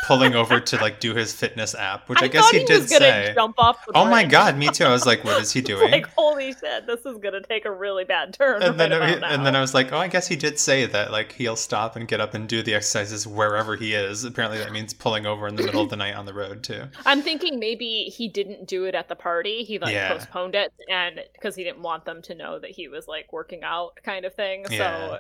pulling 0.07 0.35
over 0.35 0.59
to 0.59 0.77
like 0.79 0.99
do 0.99 1.15
his 1.15 1.33
fitness 1.33 1.75
app, 1.75 2.09
which 2.09 2.23
I, 2.23 2.29
guess 2.29 2.49
he, 2.51 2.61
he, 2.61 2.65
did 2.65 2.89
say. 2.89 3.33
jump 3.35 3.57
off. 3.59 3.85
Oh 3.95 4.07
my 4.07 4.25
god, 4.25 4.57
me 4.57 4.69
too. 4.69 4.85
I 4.85 4.91
was 4.91 5.07
like, 5.07 5.25
what 5.25 5.41
is 5.41 5.53
he 5.53 5.61
doing? 5.73 5.91
like 5.91 6.09
holy 6.17 6.53
shit, 6.53 6.87
this 6.87 7.05
is 7.05 7.19
gonna 7.19 7.43
take 7.43 7.65
a 7.65 7.71
really 7.71 8.05
bad 8.05 8.33
turn. 8.35 8.63
and 8.63 8.81
then 8.81 8.91
right 8.91 9.19
about 9.19 9.33
and 9.33 9.47
then. 9.47 9.55
I 9.55 9.61
was 9.61 9.75
like, 9.75 9.93
oh, 9.93 9.99
I 9.99 10.09
guess 10.09 10.27
he 10.27 10.37
did 10.37 10.59
say 10.59 10.87
that 10.87 11.13
like 11.13 11.33
he'll 11.33 11.57
stop 11.57 11.97
and 11.97 12.09
get 12.09 12.21
up 12.21 12.35
and 12.35 12.49
do 12.49 12.63
the 12.63 12.75
exercises 12.75 13.27
wherever 13.27 13.77
he 13.77 13.95
is. 13.95 14.25
Apparently, 14.25 14.59
that 14.59 14.73
means 14.73 14.95
pulling 14.95 15.27
over 15.27 15.47
in 15.47 15.57
the 15.57 15.63
middle 15.63 15.83
of 15.83 15.91
the 15.91 15.97
night 15.97 16.15
on 16.15 16.25
the 16.25 16.35
road 16.35 16.63
too. 16.63 16.85
I'm 17.05 17.21
thinking 17.21 17.59
maybe 17.59 18.05
he 18.05 18.29
didn't 18.29 18.67
do 18.67 18.85
it 18.85 18.95
at 18.95 19.09
the 19.09 19.17
party. 19.17 19.65
He 19.65 19.79
like 19.79 19.93
Yeah. 19.93 20.13
postponed 20.13 20.55
it, 20.55 20.73
and 20.89 21.21
because 21.35 21.55
he 21.57 21.65
didn't 21.65 21.83
want 21.83 22.05
them 22.05 22.23
to 22.23 22.35
know 22.35 22.59
that 22.59 22.71
he 22.71 22.89
was 22.89 23.07
like 23.07 23.33
working 23.33 23.63
out, 23.65 23.99
kind 24.03 24.25
of 24.25 24.35
thing. 24.35 24.65
Yeah. 24.71 24.79
So 24.79 25.19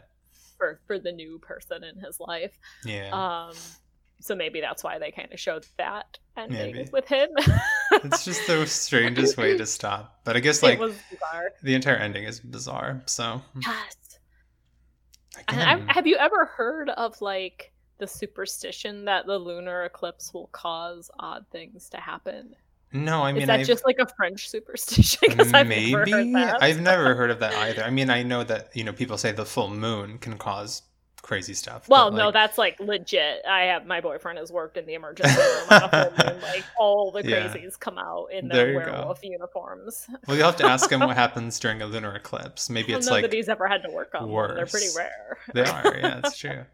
for 0.60 0.78
for 0.86 0.98
the 0.98 1.10
new 1.10 1.38
person 1.38 1.82
in 1.82 1.98
his 1.98 2.20
life, 2.20 2.52
Yeah, 2.84 3.10
um, 3.48 3.56
so 4.20 4.34
maybe 4.34 4.60
that's 4.60 4.84
why 4.84 4.98
they 4.98 5.10
kind 5.10 5.32
of 5.32 5.40
showed 5.40 5.66
that 5.78 6.18
ending 6.36 6.74
Maybe. 6.74 6.88
with 6.92 7.08
him. 7.08 7.28
it's 8.04 8.24
just 8.24 8.46
the 8.46 8.66
strangest 8.66 9.36
way 9.38 9.56
to 9.56 9.66
stop. 9.66 10.20
But 10.24 10.36
I 10.36 10.40
guess 10.40 10.62
it 10.62 10.78
like 10.78 10.92
the 11.62 11.74
entire 11.74 11.96
ending 11.96 12.24
is 12.24 12.38
bizarre. 12.38 13.02
So 13.06 13.40
Yes. 13.66 13.96
I, 15.48 15.82
have 15.88 16.06
you 16.06 16.16
ever 16.16 16.44
heard 16.44 16.90
of 16.90 17.20
like 17.22 17.72
the 17.98 18.06
superstition 18.06 19.04
that 19.06 19.26
the 19.26 19.38
lunar 19.38 19.84
eclipse 19.84 20.34
will 20.34 20.48
cause 20.48 21.10
odd 21.18 21.46
things 21.50 21.88
to 21.90 21.96
happen? 21.98 22.54
No, 22.92 23.22
I 23.22 23.32
mean 23.32 23.42
Is 23.42 23.46
that 23.48 23.60
I've, 23.60 23.66
just 23.66 23.84
like 23.84 23.98
a 23.98 24.06
French 24.16 24.48
superstition? 24.48 25.40
I've 25.54 25.66
maybe. 25.66 26.34
I've 26.34 26.80
never 26.80 27.14
heard 27.14 27.30
of 27.30 27.38
that 27.40 27.54
either. 27.54 27.82
I 27.84 27.90
mean, 27.90 28.10
I 28.10 28.22
know 28.22 28.44
that 28.44 28.70
you 28.74 28.84
know 28.84 28.92
people 28.92 29.16
say 29.18 29.32
the 29.32 29.44
full 29.46 29.68
moon 29.70 30.18
can 30.18 30.36
cause 30.38 30.82
crazy 31.22 31.54
stuff. 31.54 31.88
Well, 31.88 32.10
no, 32.10 32.26
like, 32.26 32.34
that's 32.34 32.58
like 32.58 32.80
legit. 32.80 33.44
I 33.48 33.62
have 33.64 33.86
my 33.86 34.00
boyfriend 34.00 34.38
has 34.38 34.50
worked 34.50 34.76
in 34.76 34.86
the 34.86 34.94
emergency 34.94 35.36
room 35.36 35.66
on 35.70 35.82
a 35.82 35.88
full 35.88 36.26
moon. 36.26 36.40
Like 36.42 36.64
all 36.78 37.10
the 37.12 37.22
Yeah. 37.24 37.48
crazies 37.48 37.78
come 37.78 37.98
out 37.98 38.28
in 38.32 38.48
their 38.48 38.72
you 38.72 38.80
go. 38.80 38.90
werewolf 38.90 39.22
uniforms. 39.22 40.06
well, 40.26 40.36
you'll 40.36 40.46
have 40.46 40.56
to 40.56 40.66
ask 40.66 40.90
him 40.90 41.00
what 41.00 41.14
happens 41.24 41.58
during 41.60 41.82
a 41.82 41.86
lunar 41.86 42.14
eclipse. 42.16 42.70
Maybe 42.70 42.94
I 42.94 42.96
it's 42.96 43.06
don't 43.06 43.12
know 43.12 43.16
like 43.22 43.30
that 43.30 43.36
he's 43.36 43.48
ever 43.48 43.68
had 43.68 43.82
to 43.82 43.90
work 43.90 44.14
on 44.14 44.28
them. 44.30 44.56
They're 44.56 44.66
pretty 44.66 44.88
rare. 44.96 45.38
They 45.52 45.62
are, 45.62 45.96
yeah, 45.96 46.20
that's 46.20 46.38
true. 46.38 46.64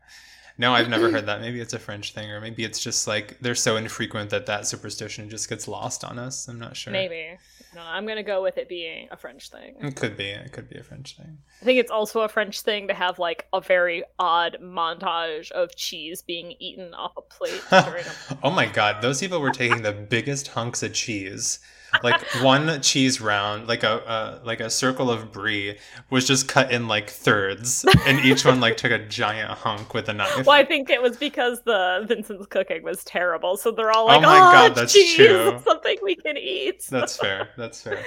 No, 0.58 0.72
I've 0.72 0.88
never 0.88 1.10
heard 1.10 1.26
that. 1.26 1.40
Maybe 1.40 1.60
it's 1.60 1.74
a 1.74 1.78
French 1.78 2.12
thing, 2.12 2.30
or 2.30 2.40
maybe 2.40 2.64
it's 2.64 2.78
just 2.78 3.06
like 3.06 3.38
they're 3.40 3.54
so 3.54 3.76
infrequent 3.76 4.30
that 4.30 4.46
that 4.46 4.66
superstition 4.66 5.28
just 5.28 5.48
gets 5.48 5.68
lost 5.68 6.02
on 6.02 6.18
us. 6.18 6.48
I'm 6.48 6.58
not 6.58 6.76
sure. 6.76 6.92
Maybe. 6.92 7.36
No, 7.74 7.82
I'm 7.82 8.06
gonna 8.06 8.22
go 8.22 8.42
with 8.42 8.56
it 8.56 8.70
being 8.70 9.08
a 9.10 9.18
French 9.18 9.50
thing. 9.50 9.76
It 9.80 9.96
could 9.96 10.16
be. 10.16 10.30
It 10.30 10.52
could 10.52 10.70
be 10.70 10.78
a 10.78 10.82
French 10.82 11.14
thing. 11.18 11.36
I 11.60 11.64
think 11.64 11.78
it's 11.78 11.90
also 11.90 12.22
a 12.22 12.28
French 12.28 12.62
thing 12.62 12.88
to 12.88 12.94
have 12.94 13.18
like 13.18 13.46
a 13.52 13.60
very 13.60 14.02
odd 14.18 14.56
montage 14.62 15.50
of 15.50 15.76
cheese 15.76 16.22
being 16.22 16.54
eaten 16.58 16.94
off 16.94 17.12
a 17.18 17.22
plate 17.22 17.62
during 17.70 18.04
a 18.06 18.38
oh 18.42 18.50
my 18.50 18.64
god, 18.64 19.02
those 19.02 19.20
people 19.20 19.40
were 19.40 19.50
taking 19.50 19.82
the 19.82 19.92
biggest 19.92 20.48
hunks 20.48 20.82
of 20.82 20.94
cheese. 20.94 21.58
Like 22.02 22.20
one 22.42 22.80
cheese 22.82 23.20
round, 23.20 23.68
like 23.68 23.82
a 23.82 24.06
uh, 24.06 24.40
like 24.44 24.61
a 24.61 24.70
circle 24.70 25.11
of 25.11 25.32
brie, 25.32 25.78
was 26.11 26.26
just 26.26 26.48
cut 26.48 26.70
in 26.72 26.88
like 26.88 27.11
thirds, 27.11 27.85
and 28.06 28.18
each 28.24 28.44
one 28.44 28.61
like 28.61 28.76
took 28.76 28.92
a 28.92 28.98
giant 29.06 29.50
hunk 29.50 29.94
with 29.94 30.09
a 30.09 30.12
knife. 30.12 30.46
Well, 30.46 30.56
I 30.56 30.64
think 30.64 30.90
it 30.90 31.00
was 31.02 31.16
because 31.16 31.62
the 31.62 32.04
Vincent's 32.09 32.46
cooking 32.46 32.82
was 32.82 33.02
terrible, 33.04 33.56
so 33.56 33.70
they're 33.70 33.92
all 33.92 34.06
like, 34.06 34.18
Oh 34.18 34.22
my 34.22 34.37
"Oh, 34.37 34.52
God, 34.52 34.74
that's 34.74 34.92
cheese, 34.92 35.14
true. 35.14 35.61
something 35.64 35.96
we 36.02 36.16
can 36.16 36.37
eat." 36.37 36.85
That's 36.90 37.16
fair. 37.16 37.48
That's 37.56 37.82
fair. 37.82 38.04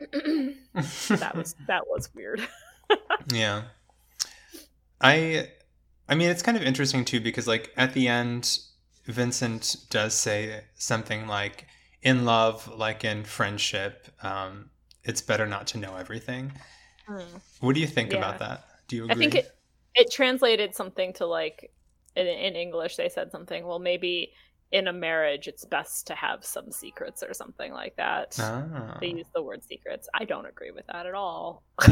that 0.12 1.32
was 1.34 1.54
that 1.66 1.86
was 1.86 2.08
weird. 2.14 2.46
Yeah. 3.32 3.62
I 5.00 5.48
I 6.08 6.14
mean 6.14 6.30
it's 6.30 6.42
kind 6.42 6.56
of 6.56 6.62
interesting 6.62 7.04
too 7.04 7.20
because 7.20 7.48
like 7.48 7.72
at 7.76 7.94
the 7.94 8.06
end 8.06 8.58
Vincent 9.06 9.76
does 9.90 10.14
say 10.14 10.62
something 10.76 11.26
like 11.26 11.66
in 12.02 12.24
love 12.24 12.68
like 12.76 13.04
in 13.04 13.24
friendship 13.24 14.06
um 14.22 14.70
it's 15.04 15.20
better 15.22 15.46
not 15.46 15.68
to 15.68 15.78
know 15.78 15.96
everything. 15.96 16.52
What 17.60 17.74
do 17.74 17.80
you 17.80 17.86
think 17.86 18.10
Yeah. 18.12 18.18
about 18.18 18.38
that? 18.40 18.64
Do 18.88 18.96
you 18.96 19.04
agree? 19.04 19.14
I 19.14 19.18
think 19.18 19.34
it 19.36 19.50
it 19.94 20.10
translated 20.10 20.74
something 20.74 21.12
to 21.14 21.26
like 21.26 21.72
in, 22.16 22.26
in 22.26 22.56
English 22.56 22.96
they 22.96 23.08
said 23.08 23.30
something. 23.30 23.64
Well, 23.66 23.78
maybe 23.78 24.32
in 24.72 24.88
a 24.88 24.92
marriage 24.92 25.46
it's 25.46 25.64
best 25.64 26.08
to 26.08 26.14
have 26.14 26.44
some 26.44 26.72
secrets 26.72 27.22
or 27.22 27.32
something 27.32 27.72
like 27.72 27.94
that. 27.96 28.36
Ah. 28.40 28.98
They 29.00 29.08
use 29.08 29.28
the 29.34 29.42
word 29.42 29.62
secrets. 29.64 30.08
I 30.12 30.24
don't 30.24 30.46
agree 30.46 30.72
with 30.72 30.86
that 30.88 31.06
at 31.06 31.14
all. 31.14 31.62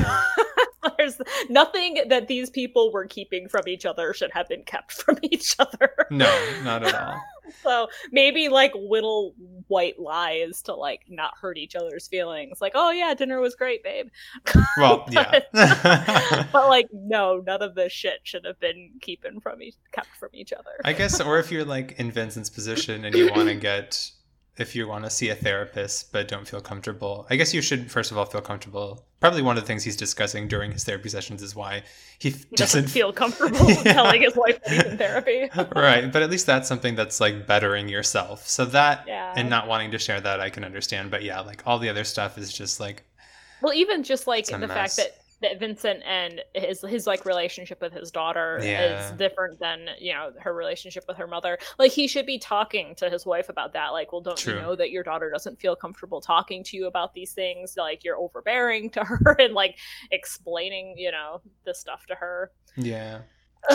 There's 0.98 1.18
nothing 1.48 2.02
that 2.08 2.26
these 2.28 2.50
people 2.50 2.92
were 2.92 3.06
keeping 3.06 3.48
from 3.48 3.62
each 3.68 3.86
other 3.86 4.12
should 4.12 4.32
have 4.32 4.48
been 4.48 4.64
kept 4.64 4.92
from 4.92 5.18
each 5.22 5.54
other. 5.58 5.90
No, 6.10 6.30
not 6.62 6.84
at 6.84 6.94
all. 6.94 7.20
So 7.62 7.88
maybe 8.12 8.48
like 8.48 8.72
little 8.74 9.34
white 9.68 9.98
lies 9.98 10.62
to 10.62 10.74
like 10.74 11.02
not 11.08 11.32
hurt 11.40 11.56
each 11.56 11.74
other's 11.74 12.06
feelings. 12.06 12.60
Like, 12.60 12.72
oh 12.74 12.90
yeah, 12.90 13.14
dinner 13.14 13.40
was 13.40 13.54
great, 13.54 13.82
babe. 13.82 14.08
Well, 14.76 15.06
yeah. 15.10 15.40
but 16.52 16.68
like, 16.68 16.88
no, 16.92 17.42
none 17.46 17.62
of 17.62 17.74
this 17.74 17.92
shit 17.92 18.20
should 18.24 18.44
have 18.44 18.60
been 18.60 18.90
keeping 19.00 19.40
from 19.40 19.62
each 19.62 19.76
kept 19.92 20.14
from 20.16 20.30
each 20.32 20.52
other. 20.52 20.72
I 20.84 20.92
guess, 20.92 21.20
or 21.20 21.38
if 21.38 21.50
you're 21.50 21.64
like 21.64 21.92
in 21.98 22.10
Vincent's 22.10 22.50
position 22.50 23.04
and 23.04 23.14
you 23.14 23.30
want 23.30 23.48
to 23.48 23.54
get, 23.54 24.10
if 24.56 24.74
you 24.76 24.86
want 24.86 25.04
to 25.04 25.10
see 25.10 25.30
a 25.30 25.34
therapist 25.34 26.12
but 26.12 26.28
don't 26.28 26.46
feel 26.46 26.60
comfortable, 26.60 27.26
I 27.30 27.36
guess 27.36 27.54
you 27.54 27.62
should 27.62 27.90
first 27.90 28.10
of 28.10 28.18
all 28.18 28.26
feel 28.26 28.42
comfortable. 28.42 29.06
Probably 29.24 29.40
one 29.40 29.56
of 29.56 29.62
the 29.62 29.66
things 29.66 29.82
he's 29.82 29.96
discussing 29.96 30.48
during 30.48 30.70
his 30.70 30.84
therapy 30.84 31.08
sessions 31.08 31.42
is 31.42 31.56
why 31.56 31.82
he, 32.18 32.28
he 32.28 32.36
doesn't 32.56 32.56
doesn't 32.82 32.88
feel 32.88 33.10
comfortable 33.10 33.70
Yeah. 33.70 33.94
telling 33.94 34.20
his 34.20 34.36
wife 34.36 34.62
that 34.62 34.70
he's 34.70 34.82
in 34.84 34.98
therapy. 34.98 35.48
right, 35.74 36.12
but 36.12 36.20
at 36.20 36.28
least 36.28 36.44
that's 36.44 36.68
something 36.68 36.94
that's 36.94 37.20
like 37.20 37.46
bettering 37.46 37.88
yourself. 37.88 38.46
So 38.46 38.66
that 38.66 39.04
Yeah. 39.06 39.32
and 39.34 39.48
not 39.48 39.66
wanting 39.66 39.92
to 39.92 39.98
share 39.98 40.20
that, 40.20 40.40
I 40.40 40.50
can 40.50 40.62
understand. 40.62 41.10
But 41.10 41.22
yeah, 41.22 41.40
like 41.40 41.62
all 41.64 41.78
the 41.78 41.88
other 41.88 42.04
stuff 42.04 42.36
is 42.36 42.52
just 42.52 42.80
like, 42.80 43.02
Well, 43.62 43.72
even 43.72 44.02
just 44.02 44.26
like 44.26 44.44
the 44.44 44.58
mess. 44.58 44.68
fact 44.68 44.96
that 44.98 45.16
that 45.44 45.60
Vincent 45.60 46.02
and 46.04 46.42
his 46.54 46.80
his 46.82 47.06
like 47.06 47.24
relationship 47.24 47.80
with 47.80 47.92
his 47.92 48.10
daughter 48.10 48.58
Yeah. 48.62 49.10
is 49.10 49.16
different 49.16 49.60
than 49.60 49.86
you 50.00 50.12
know 50.12 50.32
her 50.40 50.52
relationship 50.52 51.04
with 51.06 51.16
her 51.18 51.26
mother. 51.26 51.58
Like 51.78 51.92
he 51.92 52.08
should 52.08 52.26
be 52.26 52.38
talking 52.38 52.94
to 52.96 53.08
his 53.08 53.24
wife 53.24 53.48
about 53.48 53.72
that. 53.74 53.88
Like, 53.92 54.12
well, 54.12 54.20
don't 54.20 54.36
True. 54.36 54.54
you 54.54 54.60
know 54.60 54.74
that 54.76 54.90
your 54.90 55.02
daughter 55.04 55.30
doesn't 55.30 55.60
feel 55.60 55.76
comfortable 55.76 56.20
talking 56.20 56.64
to 56.64 56.76
you 56.76 56.86
about 56.86 57.14
these 57.14 57.32
things? 57.32 57.76
Like 57.76 58.02
you're 58.04 58.16
overbearing 58.18 58.90
to 58.90 59.04
her 59.04 59.36
and 59.38 59.54
like 59.54 59.78
explaining 60.10 60.94
you 60.98 61.12
know 61.12 61.40
this 61.64 61.78
stuff 61.78 62.06
to 62.06 62.14
her. 62.16 62.50
yeah. 62.76 63.20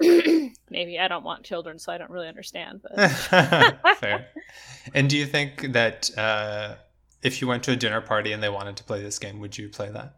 Maybe 0.00 0.98
I 1.00 1.08
don't 1.08 1.24
want 1.24 1.42
children, 1.44 1.78
so 1.78 1.92
I 1.92 1.98
don't 1.98 2.10
really 2.10 2.28
understand. 2.28 2.80
But 2.82 3.10
Fair. 3.98 4.28
And 4.94 5.10
do 5.10 5.16
you 5.16 5.26
think 5.26 5.72
that 5.72 6.10
uh, 6.16 6.76
if 7.22 7.40
you 7.40 7.48
went 7.48 7.62
to 7.64 7.72
a 7.72 7.76
dinner 7.76 8.00
party 8.00 8.32
and 8.32 8.42
they 8.42 8.48
wanted 8.48 8.76
to 8.76 8.84
play 8.84 9.02
this 9.02 9.18
game, 9.18 9.40
would 9.40 9.56
you 9.58 9.68
play 9.68 9.90
that? 9.90 10.14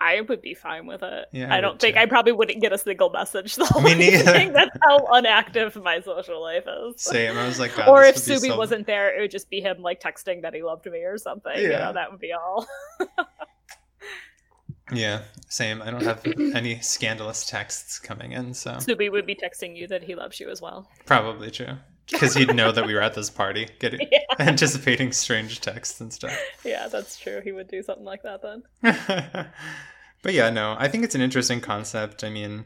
I 0.00 0.20
would 0.20 0.40
be 0.42 0.54
fine 0.54 0.86
with 0.86 1.02
it. 1.02 1.26
Yeah, 1.32 1.52
I 1.52 1.58
I 1.58 1.60
don't 1.60 1.80
think 1.80 1.96
too. 1.96 2.00
I 2.02 2.06
probably 2.06 2.32
wouldn't 2.32 2.60
get 2.60 2.72
a 2.72 2.78
single 2.78 3.10
message 3.10 3.56
the 3.56 3.64
whole 3.70 3.82
Me 3.82 3.94
neither. 3.94 4.30
evening. 4.30 4.52
That's 4.52 4.76
how 4.82 4.98
unactive 5.06 5.80
my 5.82 6.00
social 6.00 6.40
life 6.40 6.64
is. 6.66 7.00
Same. 7.02 7.36
I 7.36 7.46
was 7.46 7.58
like, 7.58 7.74
God, 7.76 7.88
or 7.88 8.04
if 8.04 8.14
this 8.14 8.28
would 8.28 8.42
be 8.42 8.48
Subi 8.48 8.52
so- 8.52 8.58
wasn't 8.58 8.86
there, 8.86 9.16
it 9.16 9.20
would 9.20 9.30
just 9.30 9.50
be 9.50 9.60
him 9.60 9.82
like 9.82 10.00
texting 10.00 10.42
that 10.42 10.54
he 10.54 10.62
loved 10.62 10.86
me 10.86 10.98
or 11.04 11.18
something. 11.18 11.56
You 11.56 11.70
Yeah. 11.70 11.86
know, 11.86 11.92
that 11.94 12.10
would 12.12 12.20
be 12.20 12.32
all. 12.32 12.66
Yeah, 14.90 15.20
same. 15.48 15.82
I 15.82 15.90
don't 15.90 16.02
have 16.02 16.24
any 16.54 16.80
scandalous 16.80 17.44
texts 17.44 17.98
coming 17.98 18.32
in, 18.32 18.54
so 18.54 18.70
Subi 18.76 19.12
would 19.12 19.26
be 19.26 19.34
texting 19.34 19.76
you 19.76 19.86
that 19.88 20.02
he 20.02 20.14
loves 20.14 20.40
you 20.40 20.48
as 20.48 20.62
well. 20.62 20.88
probably 21.04 21.50
true. 21.50 21.74
Because 22.10 22.34
he'd 22.34 22.54
know 22.54 22.72
that 22.72 22.86
we 22.86 22.94
were 22.94 23.02
at 23.02 23.14
this 23.14 23.30
party, 23.30 23.68
getting 23.78 24.00
Yeah, 24.10 24.18
anticipating 24.38 25.12
strange 25.12 25.60
texts 25.60 26.00
and 26.00 26.12
stuff. 26.12 26.36
yeah, 26.64 26.88
that's 26.88 27.18
true. 27.18 27.40
He 27.42 27.52
would 27.52 27.68
do 27.68 27.82
something 27.82 28.04
like 28.04 28.22
that 28.22 28.40
then. 28.42 28.62
but 30.22 30.32
yeah, 30.34 30.50
no, 30.50 30.74
I 30.78 30.88
think 30.88 31.04
it's 31.04 31.14
an 31.14 31.20
interesting 31.20 31.60
concept. 31.60 32.24
I 32.24 32.30
mean, 32.30 32.64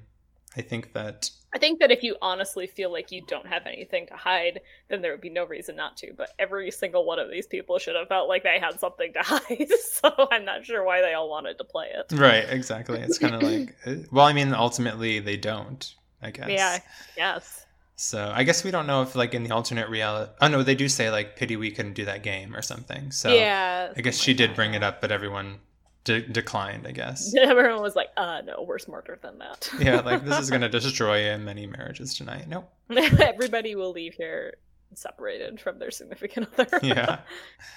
I 0.56 0.62
think 0.62 0.92
that 0.92 1.30
I 1.54 1.58
think 1.58 1.80
that 1.80 1.90
if 1.90 2.02
you 2.02 2.16
honestly 2.22 2.66
feel 2.66 2.90
like 2.90 3.10
you 3.12 3.22
don't 3.26 3.46
have 3.46 3.66
anything 3.66 4.06
to 4.06 4.14
hide, 4.16 4.60
then 4.88 5.02
there 5.02 5.12
would 5.12 5.20
be 5.20 5.28
no 5.28 5.44
reason 5.44 5.76
not 5.76 5.98
to. 5.98 6.12
But 6.16 6.30
every 6.38 6.70
single 6.70 7.04
one 7.04 7.18
of 7.18 7.30
these 7.30 7.46
people 7.46 7.78
should 7.78 7.94
have 7.94 8.08
felt 8.08 8.26
like 8.28 8.42
they 8.42 8.58
had 8.58 8.80
something 8.80 9.12
to 9.12 9.18
hide. 9.22 9.68
so 9.92 10.28
I'm 10.30 10.44
not 10.46 10.64
sure 10.64 10.82
why 10.84 11.02
they 11.02 11.12
all 11.12 11.28
wanted 11.28 11.58
to 11.58 11.64
play 11.64 11.88
it. 11.94 12.16
right, 12.16 12.44
exactly. 12.48 13.00
It's 13.00 13.18
kind 13.18 13.34
of 13.34 13.42
like, 13.42 13.74
uh, 13.86 13.94
well, 14.10 14.24
I 14.24 14.32
mean, 14.32 14.54
ultimately 14.54 15.18
they 15.18 15.36
don't. 15.36 15.94
I 16.22 16.30
guess. 16.30 16.48
Yeah, 16.48 16.78
yes. 17.16 17.66
So 18.02 18.32
I 18.34 18.42
guess 18.42 18.64
we 18.64 18.72
don't 18.72 18.88
know 18.88 19.02
if 19.02 19.14
like 19.14 19.32
in 19.32 19.44
the 19.44 19.52
alternate 19.52 19.88
reality. 19.88 20.32
Oh 20.40 20.48
no, 20.48 20.64
they 20.64 20.74
do 20.74 20.88
say 20.88 21.08
like 21.08 21.36
pity 21.36 21.54
we 21.54 21.70
couldn't 21.70 21.92
do 21.92 22.04
that 22.06 22.24
game 22.24 22.56
or 22.56 22.60
something. 22.60 23.12
So 23.12 23.32
yeah, 23.32 23.92
I 23.96 24.00
guess 24.00 24.18
she 24.18 24.34
did 24.34 24.56
bring 24.56 24.74
it 24.74 24.82
up, 24.82 25.00
but 25.00 25.12
everyone 25.12 25.60
de- 26.02 26.26
declined. 26.26 26.84
I 26.84 26.90
guess 26.90 27.32
everyone 27.40 27.80
was 27.80 27.94
like, 27.94 28.08
"Uh, 28.16 28.42
no, 28.44 28.64
we're 28.66 28.80
smarter 28.80 29.20
than 29.22 29.38
that." 29.38 29.70
yeah, 29.80 30.00
like 30.00 30.24
this 30.24 30.40
is 30.40 30.50
gonna 30.50 30.68
destroy 30.80 31.38
many 31.38 31.64
marriages 31.68 32.16
tonight. 32.16 32.48
Nope. 32.48 32.68
Everybody 32.90 33.76
will 33.76 33.92
leave 33.92 34.14
here 34.14 34.54
separated 34.94 35.60
from 35.60 35.78
their 35.78 35.92
significant 35.92 36.48
other. 36.58 36.80
Yeah. 36.82 37.20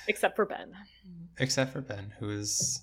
Except 0.07 0.35
for 0.35 0.45
Ben. 0.45 0.73
Except 1.37 1.71
for 1.71 1.81
Ben, 1.81 2.13
who 2.17 2.31
is. 2.31 2.81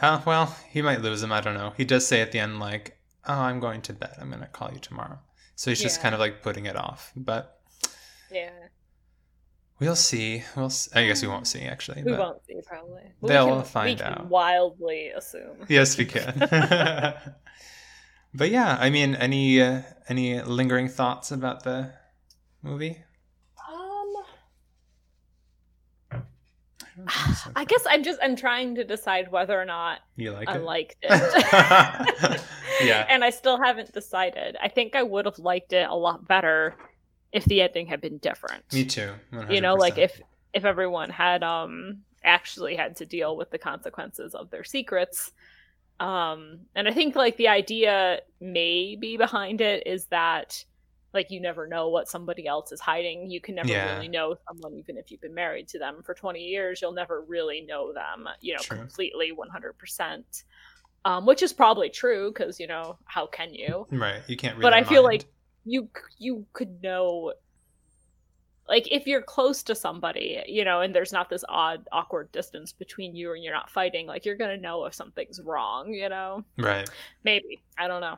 Uh, 0.00 0.20
well, 0.24 0.56
he 0.68 0.80
might 0.80 1.02
lose 1.02 1.24
him. 1.24 1.32
I 1.32 1.40
don't 1.40 1.54
know. 1.54 1.72
He 1.76 1.84
does 1.84 2.06
say 2.06 2.20
at 2.20 2.30
the 2.30 2.38
end, 2.38 2.60
like, 2.60 3.00
"Oh, 3.26 3.34
I'm 3.34 3.58
going 3.58 3.82
to 3.82 3.92
bed. 3.92 4.14
I'm 4.20 4.28
going 4.28 4.42
to 4.42 4.46
call 4.46 4.70
you 4.72 4.78
tomorrow." 4.78 5.18
So 5.60 5.70
he's 5.70 5.82
just 5.82 6.00
kind 6.00 6.14
of 6.14 6.20
like 6.20 6.40
putting 6.40 6.64
it 6.64 6.74
off. 6.74 7.12
But 7.14 7.60
Yeah. 8.32 8.48
we'll 9.78 9.94
see. 9.94 10.42
We'll. 10.56 10.68
s 10.72 10.88
I 10.94 11.04
guess 11.06 11.20
we 11.20 11.28
won't 11.28 11.46
see 11.46 11.60
actually. 11.60 12.02
We 12.02 12.12
won't 12.12 12.42
see 12.46 12.58
probably. 12.66 13.02
They'll 13.22 13.44
we 13.44 13.52
can, 13.56 13.64
find 13.64 13.98
we 13.98 14.02
can 14.02 14.12
out. 14.14 14.26
wildly 14.28 15.08
assume. 15.10 15.66
Yes, 15.68 15.98
we 15.98 16.06
can. 16.06 16.32
but 18.34 18.48
yeah, 18.50 18.78
I 18.80 18.88
mean, 18.88 19.14
any 19.16 19.60
uh, 19.60 19.82
any 20.08 20.40
lingering 20.40 20.88
thoughts 20.88 21.30
about 21.30 21.62
the 21.64 21.92
movie? 22.62 22.96
Um 23.70 24.12
I 26.10 26.16
don't 26.96 27.10
think 27.12 27.36
so. 27.36 27.50
I 27.54 27.64
guess 27.66 27.84
I'm 27.86 28.02
just 28.02 28.18
I'm 28.22 28.34
trying 28.36 28.76
to 28.76 28.84
decide 28.84 29.30
whether 29.30 29.60
or 29.60 29.66
not 29.66 29.98
you 30.16 30.32
like 30.32 30.48
I 30.48 30.56
it. 30.56 30.62
liked 30.62 30.96
it. 31.02 32.40
Yeah. 32.86 33.06
And 33.08 33.24
I 33.24 33.30
still 33.30 33.60
haven't 33.62 33.92
decided. 33.92 34.56
I 34.62 34.68
think 34.68 34.94
I 34.94 35.02
would 35.02 35.26
have 35.26 35.38
liked 35.38 35.72
it 35.72 35.88
a 35.88 35.94
lot 35.94 36.26
better 36.26 36.74
if 37.32 37.44
the 37.44 37.62
ending 37.62 37.86
had 37.86 38.00
been 38.00 38.18
different. 38.18 38.64
Me 38.72 38.84
too. 38.84 39.12
100%. 39.32 39.52
You 39.54 39.60
know, 39.60 39.74
like 39.74 39.98
if 39.98 40.20
if 40.52 40.64
everyone 40.64 41.10
had 41.10 41.42
um 41.44 42.02
actually 42.24 42.74
had 42.76 42.96
to 42.96 43.06
deal 43.06 43.36
with 43.36 43.50
the 43.50 43.58
consequences 43.58 44.34
of 44.34 44.50
their 44.50 44.64
secrets. 44.64 45.32
Um 46.00 46.60
and 46.74 46.88
I 46.88 46.92
think 46.92 47.14
like 47.14 47.36
the 47.36 47.48
idea 47.48 48.20
maybe 48.40 49.16
behind 49.16 49.60
it 49.60 49.86
is 49.86 50.06
that 50.06 50.64
like 51.12 51.30
you 51.30 51.40
never 51.40 51.66
know 51.66 51.88
what 51.88 52.08
somebody 52.08 52.46
else 52.46 52.70
is 52.72 52.80
hiding. 52.80 53.30
You 53.30 53.40
can 53.40 53.56
never 53.56 53.68
Yeah. 53.68 53.94
really 53.94 54.08
know 54.08 54.36
someone 54.48 54.74
even 54.74 54.96
if 54.96 55.10
you've 55.10 55.20
been 55.20 55.34
married 55.34 55.68
to 55.68 55.78
them 55.78 56.02
for 56.04 56.14
20 56.14 56.40
years, 56.40 56.80
you'll 56.80 56.92
never 56.92 57.22
really 57.22 57.62
know 57.62 57.92
them, 57.92 58.28
you 58.40 58.54
know, 58.54 58.60
True. 58.60 58.76
completely 58.78 59.32
100%. 59.32 60.44
Um 61.04 61.26
which 61.26 61.42
is 61.42 61.52
probably 61.52 61.90
true 61.90 62.32
cuz 62.32 62.60
you 62.60 62.66
know, 62.66 62.98
how 63.04 63.26
can 63.26 63.54
you? 63.54 63.86
right, 63.90 64.22
you 64.26 64.36
can't. 64.36 64.56
Read 64.56 64.62
but 64.62 64.72
I 64.72 64.84
feel 64.84 65.02
mind. 65.02 65.22
like 65.22 65.32
you 65.64 65.90
you 66.18 66.46
could 66.52 66.82
know 66.82 67.32
like 68.70 68.86
if 68.90 69.06
you're 69.06 69.20
close 69.20 69.64
to 69.64 69.74
somebody, 69.74 70.40
you 70.46 70.64
know, 70.64 70.80
and 70.80 70.94
there's 70.94 71.12
not 71.12 71.28
this 71.28 71.44
odd 71.48 71.86
awkward 71.90 72.30
distance 72.30 72.72
between 72.72 73.16
you 73.16 73.34
and 73.34 73.42
you're 73.42 73.52
not 73.52 73.68
fighting, 73.68 74.06
like 74.06 74.24
you're 74.24 74.36
going 74.36 74.56
to 74.56 74.62
know 74.62 74.84
if 74.84 74.94
something's 74.94 75.40
wrong, 75.40 75.92
you 75.92 76.08
know? 76.08 76.44
right. 76.56 76.88
Maybe. 77.24 77.60
I 77.76 77.88
don't 77.88 78.00
know. 78.00 78.16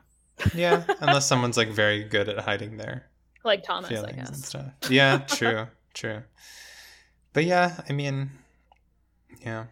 Yeah, 0.53 0.83
unless 0.99 1.27
someone's 1.27 1.57
like 1.57 1.69
very 1.69 2.03
good 2.03 2.29
at 2.29 2.37
hiding 2.39 2.77
their 2.77 3.09
Like 3.43 3.63
Thomas, 3.63 3.91
I 3.91 3.95
feelings 3.95 4.29
and 4.29 4.37
stuff. 4.37 4.71
Yeah, 4.89 5.17
true, 5.27 5.67
true. 5.95 6.21
But 7.33 7.45
yeah, 7.45 7.81
I 7.89 7.93
mean, 7.93 8.29
yeah. 9.41 9.65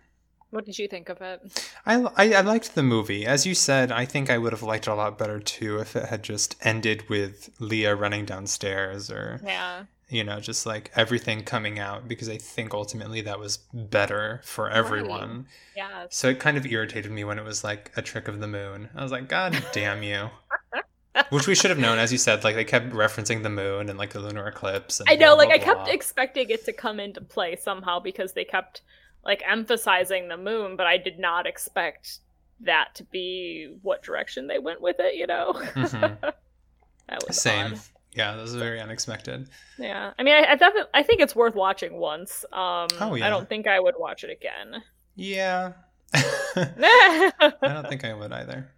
What 0.52 0.66
did 0.66 0.78
you 0.78 0.88
think 0.88 1.10
of 1.10 1.22
it? 1.22 1.72
I, 1.86 1.96
I, 2.18 2.34
I 2.34 2.42
liked 2.42 2.76
the 2.76 2.84
movie. 2.84 3.26
As 3.26 3.46
you 3.46 3.56
said, 3.56 3.92
I 3.92 4.06
think 4.06 4.30
I 4.30 4.38
would 4.38 4.52
have 4.54 4.64
liked 4.64 4.88
it 4.88 4.92
a 4.92 4.96
lot 4.96 5.18
better 5.18 5.40
too 5.40 5.80
if 5.80 5.96
it 5.96 6.06
had 6.10 6.24
just 6.24 6.56
ended 6.62 7.10
with 7.10 7.50
Leah 7.60 7.96
running 7.96 8.26
downstairs 8.26 9.10
or, 9.10 9.40
Yeah. 9.46 9.86
you 10.10 10.24
know, 10.26 10.42
just 10.42 10.66
like 10.66 10.92
everything 10.96 11.44
coming 11.44 11.80
out 11.80 12.08
because 12.08 12.28
I 12.28 12.38
think 12.38 12.74
ultimately 12.74 13.22
that 13.22 13.40
was 13.40 13.58
better 13.74 14.42
for 14.44 14.70
everyone. 14.70 15.48
Yeah. 15.76 16.08
So 16.10 16.28
it 16.30 16.40
kind 16.42 16.58
of 16.58 16.66
irritated 16.66 17.12
me 17.12 17.24
when 17.24 17.40
it 17.40 17.46
was 17.46 17.64
like 17.64 17.92
a 17.96 18.02
trick 18.02 18.28
of 18.28 18.42
the 18.42 18.48
moon. 18.48 18.90
I 18.94 19.04
was 19.04 19.12
like, 19.12 19.30
God 19.30 19.58
damn 19.72 20.04
you. 20.04 20.30
Which 21.30 21.48
we 21.48 21.56
should 21.56 21.72
have 21.72 21.80
known, 21.80 21.98
as 21.98 22.12
you 22.12 22.18
said, 22.18 22.44
like 22.44 22.56
they 22.56 22.64
kept 22.66 22.92
referencing 22.92 23.44
the 23.44 23.50
moon 23.50 23.90
and 23.90 23.98
like 24.00 24.12
the 24.12 24.20
lunar 24.20 24.48
eclipse. 24.48 25.00
And 25.02 25.10
I 25.10 25.16
know, 25.16 25.36
blah, 25.36 25.46
like 25.46 25.48
blah, 25.50 25.56
I 25.56 25.60
kept 25.60 25.86
blah. 25.86 25.94
expecting 25.94 26.50
it 26.50 26.64
to 26.66 26.74
come 26.74 27.00
into 27.02 27.20
play 27.22 27.56
somehow 27.58 28.00
because 28.00 28.32
they 28.34 28.46
kept 28.46 28.82
like 29.26 29.44
emphasizing 29.48 30.28
the 30.28 30.38
moon, 30.38 30.76
but 30.76 30.88
I 30.88 30.98
did 30.98 31.20
not 31.20 31.46
expect 31.48 32.20
that 32.62 32.94
to 32.96 33.04
be 33.06 33.76
what 33.82 34.04
direction 34.04 34.48
they 34.48 34.60
went 34.60 34.82
with 34.82 34.98
it, 35.00 35.16
you 35.16 35.28
know? 35.28 35.54
Mhm. 35.76 36.20
that 36.22 37.28
was 37.28 37.42
Same. 37.42 37.74
odd. 37.74 37.80
Yeah, 38.14 38.36
that 38.36 38.42
was 38.42 38.56
very 38.56 38.80
unexpected. 38.82 39.48
Yeah, 39.78 40.12
I 40.20 40.24
mean, 40.24 40.34
I, 40.36 40.52
I 40.52 40.56
definitely, 40.56 40.90
I 40.94 41.02
think 41.04 41.22
it's 41.22 41.36
worth 41.36 41.56
watching 41.56 41.94
once. 41.98 42.44
Um, 42.52 42.88
Oh, 43.00 43.16
yeah. 43.16 43.26
I 43.26 43.30
don't 43.30 43.48
think 43.48 43.68
I 43.68 43.80
would 43.80 43.96
watch 43.98 44.24
it 44.26 44.30
again. 44.30 44.84
Yeah. 45.16 45.74
I 46.14 46.22
I 47.62 47.68
don't 47.70 47.88
think 47.88 48.04
I 48.04 48.14
would 48.14 48.32
either. 48.34 48.70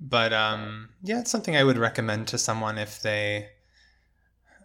But 0.00 0.32
um 0.32 0.90
yeah, 1.02 1.20
it's 1.20 1.30
something 1.30 1.56
I 1.56 1.64
would 1.64 1.78
recommend 1.78 2.28
to 2.28 2.38
someone 2.38 2.76
if 2.78 3.00
they 3.02 3.48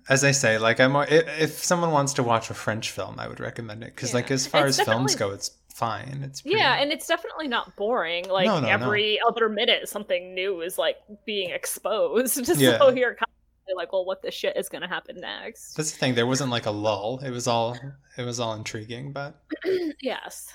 as 0.10 0.24
I 0.24 0.32
say, 0.32 0.58
like 0.58 0.80
I'm 0.80 0.92
more- 0.92 1.06
if, 1.08 1.40
if 1.42 1.64
someone 1.64 1.92
wants 1.92 2.14
to 2.14 2.24
watch 2.24 2.50
a 2.50 2.54
French 2.54 2.92
film, 2.92 3.20
I 3.20 3.28
would 3.28 3.40
recommend 3.40 3.84
it 3.84 3.96
cuz 3.96 4.14
like 4.14 4.32
as 4.32 4.46
far 4.48 4.68
It's 4.68 4.80
as 4.80 4.86
films 4.86 5.16
go, 5.16 5.32
it's 5.32 5.52
fine. 5.74 6.22
It's 6.24 6.42
pretty, 6.42 6.58
Yeah, 6.58 6.76
and 6.76 6.92
it's 6.92 7.08
definitely 7.08 7.48
not 7.48 7.76
boring. 7.76 8.28
Like 8.30 8.46
No, 8.46 8.60
no, 8.60 8.68
no. 8.68 8.74
every 8.74 9.20
other 9.28 9.50
minute, 9.50 9.90
something 9.90 10.34
new 10.36 10.62
is 10.62 10.78
like 10.78 10.98
being 11.26 11.50
exposed. 11.50 12.46
so 12.46 12.54
Yeah. 12.54 12.78
you're 12.92 13.16
constantly 13.16 13.76
like, 13.76 13.92
well, 13.94 14.06
what 14.06 14.22
the 14.22 14.30
shit 14.32 14.56
is 14.58 14.70
going 14.70 14.82
to 14.82 14.88
happen 14.88 15.20
next? 15.20 15.74
That's 15.76 15.92
the 15.92 15.98
thing. 15.98 16.16
There 16.16 16.28
wasn't 16.28 16.52
like 16.52 16.66
a 16.68 16.72
lull. 16.72 17.20
It 17.24 17.32
was 17.32 17.48
all 17.48 17.78
it 18.18 18.24
was 18.24 18.40
all 18.40 18.54
intriguing, 18.54 19.12
but 19.14 19.36
yes, 20.02 20.54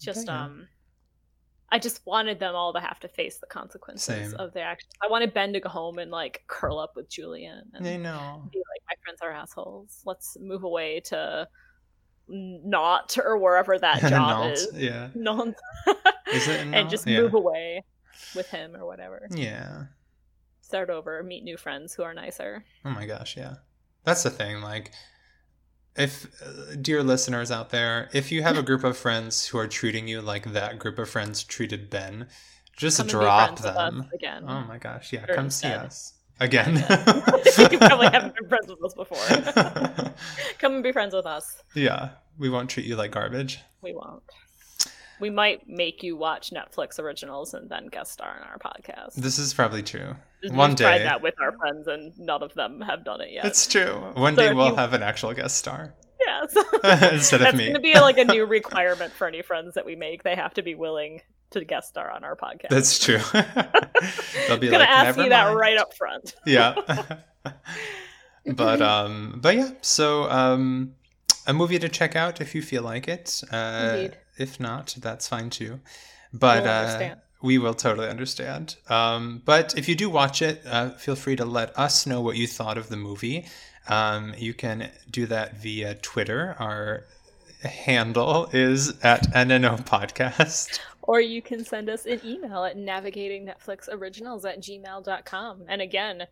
just 0.00 0.26
yeah. 0.26 0.44
um, 0.44 0.66
I 1.74 1.78
just 1.80 2.00
wanted 2.06 2.38
them 2.38 2.54
all 2.54 2.72
to 2.72 2.78
have 2.80 3.00
to 3.00 3.08
face 3.08 3.38
the 3.38 3.46
consequences 3.48 4.04
Same. 4.30 4.34
of 4.38 4.52
their 4.54 4.64
actions. 4.64 4.92
I 5.02 5.08
wanted 5.10 5.34
Ben 5.34 5.52
to 5.54 5.60
go 5.60 5.68
home 5.68 5.98
and 5.98 6.10
like 6.10 6.42
curl 6.46 6.78
up 6.78 6.92
with 6.94 7.10
Julian 7.10 7.64
and 7.74 7.84
I 7.86 7.96
know. 7.96 8.48
be 8.52 8.58
like, 8.58 8.82
my 8.88 8.94
friends 9.04 9.18
are 9.22 9.32
assholes. 9.32 10.00
Let's 10.06 10.36
move 10.40 10.62
away 10.62 11.00
to 11.06 11.48
Nantes 12.28 13.18
or 13.18 13.38
wherever 13.38 13.76
that 13.78 14.00
job 14.08 14.52
is. 14.52 14.68
Yeah. 14.74 15.08
Nantes. 15.14 15.60
Is 16.32 16.46
it 16.48 16.60
in 16.60 16.74
and 16.76 16.88
just 16.88 17.06
Yeah. 17.06 17.22
move 17.22 17.34
away 17.34 17.82
with 18.36 18.48
him 18.48 18.76
or 18.76 18.86
whatever. 18.86 19.26
Yeah. 19.30 19.86
Start 20.60 20.90
over, 20.90 21.22
meet 21.22 21.44
new 21.44 21.56
friends 21.56 21.92
who 21.94 22.02
are 22.04 22.14
nicer. 22.14 22.64
Oh 22.84 22.90
my 22.90 23.04
gosh, 23.06 23.36
yeah. 23.36 23.56
That's 24.04 24.22
the 24.22 24.30
thing. 24.30 24.60
Like, 24.60 24.92
if, 25.96 26.26
uh, 26.42 26.74
dear 26.80 27.02
listeners 27.02 27.50
out 27.50 27.70
there, 27.70 28.08
if 28.12 28.32
you 28.32 28.42
have 28.42 28.56
a 28.58 28.62
group 28.62 28.84
of 28.84 28.96
friends 28.96 29.46
who 29.46 29.58
are 29.58 29.66
treating 29.68 30.08
you 30.08 30.20
like 30.20 30.52
that 30.52 30.78
group 30.78 30.98
of 30.98 31.08
friends 31.08 31.42
treated 31.44 31.90
Ben, 31.90 32.26
just 32.76 32.98
Come 32.98 33.06
drop 33.06 33.48
friends 33.50 33.60
with 33.62 33.70
us 33.70 33.76
them. 33.76 34.10
again. 34.14 34.44
Oh 34.48 34.60
my 34.62 34.78
gosh, 34.78 35.12
yeah. 35.12 35.26
Come 35.26 35.50
see 35.50 35.68
instead. 35.68 35.86
us. 35.86 36.12
Again. 36.40 36.74
you 37.70 37.78
probably 37.78 38.08
haven't 38.08 38.34
been 38.34 38.48
friends 38.48 38.66
with 38.68 38.82
us 38.84 38.94
before. 38.94 40.14
Come 40.58 40.74
and 40.74 40.82
be 40.82 40.90
friends 40.92 41.14
with 41.14 41.26
us. 41.26 41.62
yeah. 41.74 42.10
We 42.36 42.50
won't 42.50 42.68
treat 42.68 42.84
you 42.86 42.96
like 42.96 43.12
garbage. 43.12 43.60
We 43.80 43.94
won't. 43.94 44.24
We 45.20 45.30
might 45.30 45.68
make 45.68 46.02
you 46.02 46.16
watch 46.16 46.50
Netflix 46.50 46.98
originals 46.98 47.54
and 47.54 47.70
then 47.70 47.86
guest 47.86 48.12
star 48.12 48.36
in 48.36 48.42
our 48.42 48.58
podcast. 48.58 49.14
This 49.14 49.38
is 49.38 49.54
probably 49.54 49.82
true. 49.82 50.14
One 50.50 50.74
day 50.74 50.84
We've 50.84 50.92
tried 50.98 50.98
that 51.06 51.22
with 51.22 51.34
our 51.40 51.52
friends, 51.56 51.86
and 51.86 52.12
none 52.18 52.42
of 52.42 52.52
them 52.54 52.80
have 52.82 53.04
done 53.04 53.20
it 53.20 53.30
yet. 53.32 53.44
It's 53.46 53.66
true. 53.66 53.94
One 54.14 54.34
So 54.34 54.42
day 54.42 54.52
we'll 54.54 54.68
you- 54.70 54.74
have 54.76 54.92
an 54.92 55.02
actual 55.02 55.32
guest 55.32 55.56
star 55.56 55.94
yes. 56.20 56.54
instead 57.12 57.40
of 57.42 57.46
me. 57.46 57.50
That's 57.52 57.56
me. 57.56 57.64
going 57.64 57.74
to 57.74 57.80
be 57.80 57.94
like 57.94 58.18
a 58.18 58.24
new 58.24 58.44
requirement 58.44 59.12
for 59.12 59.26
any 59.26 59.42
friends 59.42 59.74
that 59.74 59.86
we 59.86 59.94
make. 59.96 60.22
They 60.22 60.34
have 60.34 60.52
to 60.54 60.62
be 60.62 60.74
willing 60.74 61.20
to 61.50 61.64
guest 61.64 61.88
star 61.90 62.10
on 62.10 62.24
our 62.24 62.34
podcast. 62.36 62.68
That's 62.70 62.98
true. 62.98 63.18
They'll 64.48 64.58
be 64.58 64.66
I'm 64.66 64.72
gonna 64.72 64.78
like, 64.78 64.88
ask 64.88 65.06
"Never 65.16 65.22
you 65.24 65.28
that 65.30 65.54
right 65.56 65.76
up 65.78 65.94
front. 65.94 66.34
yeah 66.44 66.74
but 68.56 68.82
um 68.82 69.38
but 69.40 69.54
yeah 69.56 69.70
so 69.80 70.28
um 70.30 70.94
a 71.46 71.52
movie 71.54 71.78
to 71.78 71.88
check 71.88 72.16
out 72.16 72.40
if 72.40 72.54
you 72.54 72.62
feel 72.62 72.82
like 72.82 73.08
it 73.08 73.42
uh 73.52 73.92
Indeed. 73.96 74.18
If 74.38 74.58
not 74.60 74.94
that's 75.00 75.28
fine 75.28 75.50
too 75.50 75.80
but 76.32 76.66
uh 76.66 77.14
we 77.42 77.58
will 77.58 77.74
totally 77.74 78.08
understand 78.08 78.76
um 78.88 79.42
but 79.44 79.76
if 79.76 79.88
you 79.88 79.94
do 79.94 80.08
watch 80.08 80.42
it 80.42 80.62
uh, 80.66 80.90
feel 80.90 81.16
free 81.16 81.36
to 81.36 81.44
let 81.44 81.76
us 81.78 82.06
know 82.06 82.20
what 82.20 82.36
you 82.36 82.46
thought 82.46 82.78
of 82.78 82.88
the 82.88 82.96
movie 82.96 83.46
um 83.88 84.34
you 84.38 84.54
can 84.54 84.90
do 85.10 85.26
that 85.26 85.56
via 85.56 85.94
twitter 85.96 86.56
our 86.58 87.04
handle 87.62 88.48
is 88.52 88.90
at 89.02 89.22
nno 89.32 89.76
podcast 89.84 90.80
Or 91.06 91.20
you 91.20 91.42
can 91.42 91.64
send 91.64 91.90
us 91.90 92.06
an 92.06 92.20
email 92.24 92.64
at 92.64 92.76
navigatingnetflixoriginals 92.78 94.44
at 94.46 94.60
gmail.com. 94.60 95.64
And 95.68 95.82
again, 95.82 96.26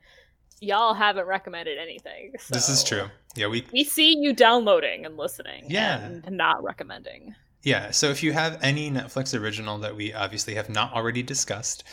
y'all 0.61 0.95
haven't 0.95 1.27
recommended 1.27 1.77
anything. 1.79 2.33
this 2.49 2.69
is 2.69 2.83
true 2.83 3.11
yeah 3.37 3.49
we 3.49 3.67
We 3.73 3.85
see 3.85 4.17
you 4.17 4.33
downloading 4.33 5.05
and 5.05 5.17
listening. 5.17 5.67
Yeah. 5.69 6.01
And 6.01 6.31
not 6.31 6.63
recommending. 6.63 7.35
Yeah, 7.63 7.93
so 7.93 8.09
if 8.09 8.23
you 8.23 8.33
have 8.33 8.59
any 8.63 8.91
Netflix 8.91 9.39
original 9.39 9.79
that 9.79 9.95
we 9.95 10.13
obviously 10.13 10.55
have 10.57 10.69
not 10.69 10.93
already 10.93 11.23
discussed, 11.23 11.85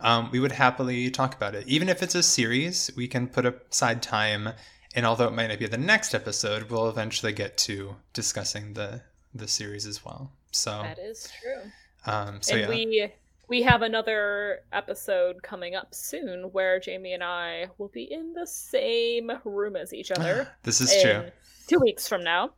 um, 0.00 0.30
we 0.30 0.40
would 0.40 0.52
happily 0.52 1.10
talk 1.10 1.34
about 1.34 1.54
it. 1.54 1.66
Even 1.66 1.88
if 1.88 2.02
it's 2.02 2.14
a 2.14 2.22
series, 2.22 2.90
we 2.96 3.08
can 3.08 3.28
put 3.28 3.44
aside 3.44 4.02
time. 4.02 4.50
And 4.94 5.04
although 5.04 5.26
it 5.26 5.34
might 5.34 5.48
not 5.48 5.58
be 5.58 5.66
the 5.66 5.76
next 5.76 6.14
episode, 6.14 6.70
we'll 6.70 6.88
eventually 6.88 7.32
get 7.32 7.56
to 7.58 7.96
discussing 8.12 8.74
the 8.74 9.02
the 9.34 9.46
series 9.46 9.86
as 9.86 10.04
well. 10.04 10.32
So 10.50 10.82
that 10.82 10.98
is 10.98 11.30
true. 11.42 11.70
Um, 12.06 12.38
so 12.40 12.54
and 12.54 12.62
yeah. 12.62 12.68
we 12.68 13.12
we 13.48 13.62
have 13.62 13.82
another 13.82 14.60
episode 14.72 15.42
coming 15.42 15.74
up 15.74 15.94
soon 15.94 16.44
where 16.52 16.78
Jamie 16.80 17.14
and 17.14 17.24
I 17.24 17.66
will 17.78 17.88
be 17.88 18.04
in 18.04 18.32
the 18.32 18.46
same 18.46 19.30
room 19.44 19.76
as 19.76 19.92
each 19.92 20.10
other. 20.10 20.48
this 20.62 20.80
is 20.80 21.02
true. 21.02 21.24
Two 21.68 21.78
weeks 21.80 22.08
from 22.08 22.24
now. 22.24 22.50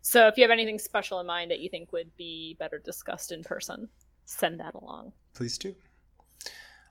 So 0.00 0.26
if 0.26 0.36
you 0.36 0.42
have 0.42 0.50
anything 0.50 0.78
special 0.78 1.20
in 1.20 1.26
mind 1.26 1.50
that 1.50 1.60
you 1.60 1.68
think 1.68 1.92
would 1.92 2.16
be 2.16 2.56
better 2.58 2.80
discussed 2.82 3.30
in 3.30 3.42
person, 3.42 3.88
send 4.24 4.58
that 4.60 4.74
along. 4.74 5.12
Please 5.34 5.58
do. 5.58 5.74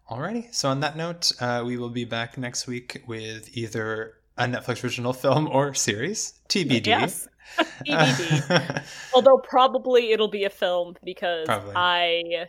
Alrighty. 0.09 0.53
So 0.53 0.69
on 0.69 0.81
that 0.81 0.95
note, 0.95 1.31
uh, 1.39 1.63
we 1.65 1.77
will 1.77 1.89
be 1.89 2.05
back 2.05 2.37
next 2.37 2.67
week 2.67 3.03
with 3.07 3.57
either 3.57 4.15
a 4.37 4.45
Netflix 4.45 4.83
original 4.83 5.13
film 5.13 5.47
or 5.51 5.73
series, 5.73 6.39
TBD. 6.49 6.85
Yes. 6.85 7.27
TBD. 7.57 8.83
Although 9.13 9.37
probably 9.43 10.11
it'll 10.11 10.29
be 10.29 10.43
a 10.43 10.49
film 10.49 10.95
because 11.03 11.45
Probably. 11.45 11.73
I 11.75 12.45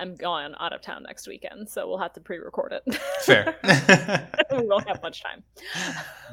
am 0.00 0.14
going 0.16 0.54
out 0.58 0.72
of 0.72 0.82
town 0.82 1.04
next 1.04 1.26
weekend, 1.28 1.68
so 1.68 1.88
we'll 1.88 1.98
have 1.98 2.12
to 2.14 2.20
pre-record 2.20 2.72
it. 2.72 2.94
Fair. 3.22 3.56
we 4.52 4.66
won't 4.66 4.88
have 4.88 5.02
much 5.02 5.22
time. 5.22 5.42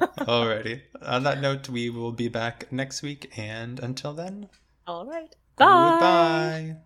Alrighty. 0.18 0.82
On 1.02 1.22
that 1.22 1.40
note, 1.40 1.68
we 1.68 1.90
will 1.90 2.12
be 2.12 2.28
back 2.28 2.70
next 2.72 3.02
week, 3.02 3.32
and 3.36 3.78
until 3.80 4.12
then, 4.12 4.48
All 4.86 5.06
right. 5.06 5.34
Bye. 5.56 5.90
goodbye. 5.90 6.76